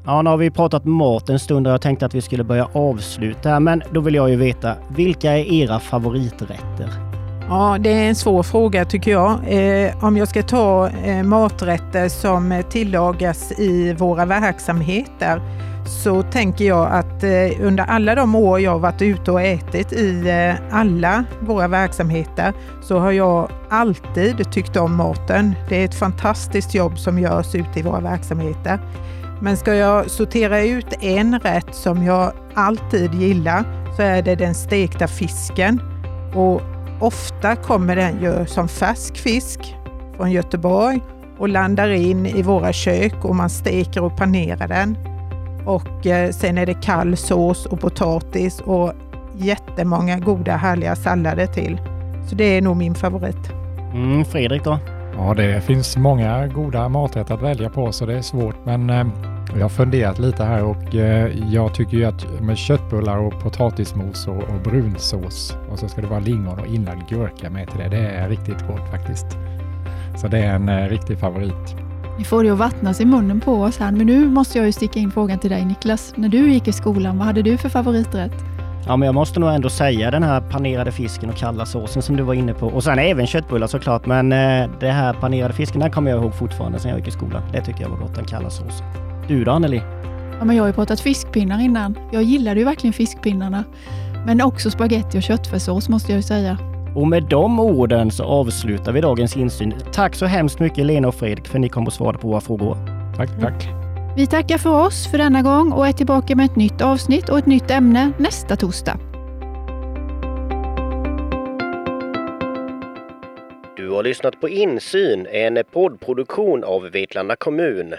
Ja, 0.05 0.22
nu 0.22 0.31
har 0.31 0.37
vi 0.37 0.51
pratat 0.51 0.85
mat 0.85 1.29
en 1.29 1.38
stund 1.38 1.66
och 1.66 1.72
jag 1.72 1.83
tänkte 1.83 2.07
att 2.07 2.14
vi 2.14 2.20
skulle 2.20 2.44
börja 2.44 2.68
avsluta. 2.72 3.61
Men 3.61 3.83
då 3.92 4.01
vill 4.01 4.14
jag 4.14 4.31
ju 4.31 4.37
veta, 4.37 4.74
vilka 4.96 5.33
är 5.33 5.53
era 5.53 5.81
favoriträtter? 5.81 6.90
Ja, 7.48 7.77
det 7.81 7.90
är 7.90 8.09
en 8.09 8.14
svår 8.14 8.42
fråga 8.42 8.85
tycker 8.85 9.11
jag. 9.11 9.31
Eh, 9.48 10.05
om 10.05 10.16
jag 10.16 10.29
ska 10.29 10.42
ta 10.42 10.88
eh, 10.88 11.22
maträtter 11.22 12.09
som 12.09 12.62
tillagas 12.70 13.53
i 13.53 13.92
våra 13.92 14.24
verksamheter 14.24 15.42
så 15.88 16.22
tänker 16.22 16.64
jag 16.64 16.92
att 16.92 17.24
eh, 17.24 17.66
under 17.66 17.85
alla 17.85 18.14
de 18.14 18.35
år 18.35 18.61
jag 18.61 18.79
varit 18.79 19.03
ute 19.03 19.31
och 19.31 19.42
ätit 19.42 19.92
i 19.92 20.29
eh, 20.29 20.77
alla 20.79 21.24
våra 21.40 21.68
verksamheter 21.68 22.53
så 22.83 22.98
har 22.98 23.12
jag 23.12 23.51
alltid 23.70 24.53
tyckt 24.53 24.77
om 24.77 24.96
maten. 24.96 25.55
Det 25.68 25.81
är 25.81 25.85
ett 25.85 25.94
fantastiskt 25.94 26.74
jobb 26.74 26.98
som 26.98 27.18
görs 27.18 27.55
ute 27.55 27.79
i 27.81 27.83
våra 27.83 28.01
verksamheter. 28.01 28.79
Men 29.40 29.57
ska 29.57 29.74
jag 29.74 30.11
sortera 30.11 30.62
ut 30.62 30.87
en 31.01 31.40
rätt 31.40 31.74
som 31.74 32.05
jag 32.05 32.33
alltid 32.55 33.14
gillar 33.14 33.64
så 33.96 34.03
är 34.03 34.22
det 34.22 34.35
den 34.35 34.55
stekta 34.55 35.09
fisken. 35.09 35.81
Och 36.35 36.62
ofta 37.01 37.57
kommer 37.57 37.96
den 37.96 38.22
ju 38.22 38.46
som 38.46 38.68
färsk 38.68 39.16
fisk 39.16 39.77
från 40.16 40.31
Göteborg 40.31 41.01
och 41.38 41.48
landar 41.48 41.88
in 41.88 42.27
i 42.27 42.42
våra 42.42 42.72
kök 42.72 43.24
och 43.24 43.37
man 43.37 43.51
steker 43.51 44.03
och 44.03 44.16
panerar 44.16 44.68
den. 44.68 45.17
Och 45.66 46.07
eh, 46.07 46.31
sen 46.31 46.59
är 46.59 46.66
det 46.66 46.83
kall 46.83 47.16
sås 47.16 47.66
och 47.66 47.81
potatis 47.81 48.61
och 48.61 48.92
jättemånga 49.37 50.18
goda 50.18 50.57
härliga 50.57 50.97
sallader 50.97 51.47
till. 51.47 51.81
Så 52.29 52.35
det 52.35 52.44
är 52.44 52.62
nog 52.62 52.77
min 52.77 52.94
favorit. 52.94 53.53
Mm, 53.92 54.25
Fredrik 54.25 54.64
då? 54.64 54.79
Ja, 55.16 55.35
det 55.35 55.61
finns 55.61 55.97
många 55.97 56.47
goda 56.47 56.88
maträtter 56.88 57.35
att 57.35 57.42
välja 57.42 57.71
på 57.71 57.92
så 57.92 58.07
det 58.07 58.14
är 58.14 58.23
svårt 58.23 58.57
men 58.64 58.90
eh, 58.90 59.07
jag 59.55 59.62
har 59.64 59.68
funderat 59.68 60.18
lite 60.18 60.44
här 60.44 60.64
och 60.64 60.94
eh, 60.94 61.53
jag 61.53 61.75
tycker 61.75 61.97
ju 61.97 62.05
att 62.05 62.40
med 62.40 62.59
köttbullar 62.59 63.18
och 63.18 63.40
potatismos 63.42 64.29
och, 64.29 64.37
och 64.37 64.61
brunsås 64.64 65.57
och 65.71 65.79
så 65.79 65.88
ska 65.88 66.01
det 66.01 66.07
vara 66.07 66.21
lingon 66.21 66.59
och 66.59 66.66
inlagd 66.66 67.09
gurka 67.09 67.51
med 67.51 67.68
till 67.71 67.79
det. 67.79 67.88
Det 67.88 68.09
är 68.09 68.29
riktigt 68.29 68.66
gott 68.66 68.90
faktiskt. 68.90 69.27
Så 70.16 70.29
det 70.29 70.38
är 70.38 70.55
en 70.55 70.68
eh, 70.68 70.88
riktig 70.88 71.18
favorit. 71.18 71.88
Ni 72.18 72.24
får 72.24 72.44
det 72.44 72.50
att 72.50 72.59
vattnas 72.59 73.00
i 73.00 73.04
munnen 73.04 73.40
på 73.40 73.52
oss 73.62 73.78
här, 73.78 73.92
men 73.92 74.07
nu 74.07 74.28
måste 74.28 74.59
jag 74.59 74.66
ju 74.66 74.72
sticka 74.72 75.00
in 75.00 75.11
frågan 75.11 75.38
till 75.38 75.50
dig 75.50 75.64
Niklas. 75.64 76.12
När 76.16 76.28
du 76.28 76.50
gick 76.50 76.68
i 76.68 76.72
skolan, 76.72 77.18
vad 77.18 77.26
hade 77.26 77.42
du 77.42 77.57
för 77.57 77.68
favoriträtt? 77.68 78.33
Ja, 78.87 78.96
men 78.96 79.07
jag 79.07 79.14
måste 79.14 79.40
nog 79.40 79.50
ändå 79.50 79.70
säga 79.70 80.11
den 80.11 80.22
här 80.22 80.40
panerade 80.40 80.92
fisken 80.92 81.31
och 81.31 81.37
kalla 81.37 81.66
såsen 81.66 82.02
som 82.02 82.16
du 82.16 82.22
var 82.22 82.35
inne 82.35 82.54
på. 82.54 82.66
Och 82.66 82.85
sen 82.85 82.98
även 82.98 83.26
köttbullar 83.26 83.66
såklart, 83.66 84.07
men 84.07 84.33
eh, 84.33 84.70
det 84.81 84.90
här 84.90 85.12
panerade 85.12 85.54
fisken, 85.54 85.81
den 85.81 85.90
kommer 85.90 86.11
jag 86.11 86.22
ihåg 86.22 86.35
fortfarande 86.35 86.78
sen 86.78 86.90
jag 86.90 86.98
gick 86.98 87.09
i 87.09 87.11
skolan. 87.11 87.42
Det 87.52 87.61
tycker 87.61 87.81
jag 87.83 87.88
var 87.88 87.98
gott, 87.98 88.14
den 88.14 88.24
kalla 88.24 88.50
såsen. 88.50 88.87
Du 89.28 89.44
då 89.44 89.50
Anneli? 89.50 89.83
Ja, 90.38 90.44
men 90.44 90.57
jag 90.57 90.62
har 90.62 90.68
ju 90.68 90.74
pratat 90.74 91.00
fiskpinnar 91.00 91.61
innan. 91.61 91.98
Jag 92.12 92.22
gillade 92.22 92.61
ju 92.61 92.64
verkligen 92.64 92.92
fiskpinnarna. 92.92 93.64
Men 94.26 94.42
också 94.42 94.70
spaghetti 94.70 95.18
och 95.18 95.22
köttfärssås 95.22 95.88
måste 95.88 96.12
jag 96.12 96.16
ju 96.16 96.22
säga. 96.22 96.59
Och 96.94 97.09
med 97.09 97.22
de 97.22 97.61
orden 97.61 98.11
så 98.11 98.24
avslutar 98.24 98.92
vi 98.92 99.01
dagens 99.01 99.37
insyn. 99.37 99.74
Tack 99.92 100.14
så 100.14 100.27
hemskt 100.27 100.61
mycket 100.61 100.87
Lena 100.87 101.09
och 101.09 101.14
Fredrik 101.14 101.48
för 101.48 101.59
att 101.59 101.61
ni 101.61 101.68
kom 101.68 101.87
och 101.87 101.92
svarade 101.92 102.18
på 102.18 102.29
våra 102.29 102.40
frågor. 102.40 102.77
Tack, 103.16 103.40
tack. 103.40 103.68
Vi 104.16 104.27
tackar 104.27 104.59
för 104.59 104.87
oss 104.87 105.11
för 105.11 105.18
denna 105.18 105.42
gång 105.42 105.72
och 105.72 105.87
är 105.87 105.92
tillbaka 105.92 106.37
med 106.37 106.44
ett 106.44 106.57
nytt 106.57 106.81
avsnitt 106.83 107.29
och 107.29 107.38
ett 107.38 107.46
nytt 107.46 107.70
ämne 107.70 108.12
nästa 108.18 108.57
torsdag. 108.57 108.98
Du 113.77 113.90
har 113.90 114.03
lyssnat 114.03 114.40
på 114.40 114.48
Insyn, 114.48 115.27
en 115.31 115.59
poddproduktion 115.72 116.64
av 116.64 116.83
Vetlanda 116.83 117.37
kommun. 117.37 117.94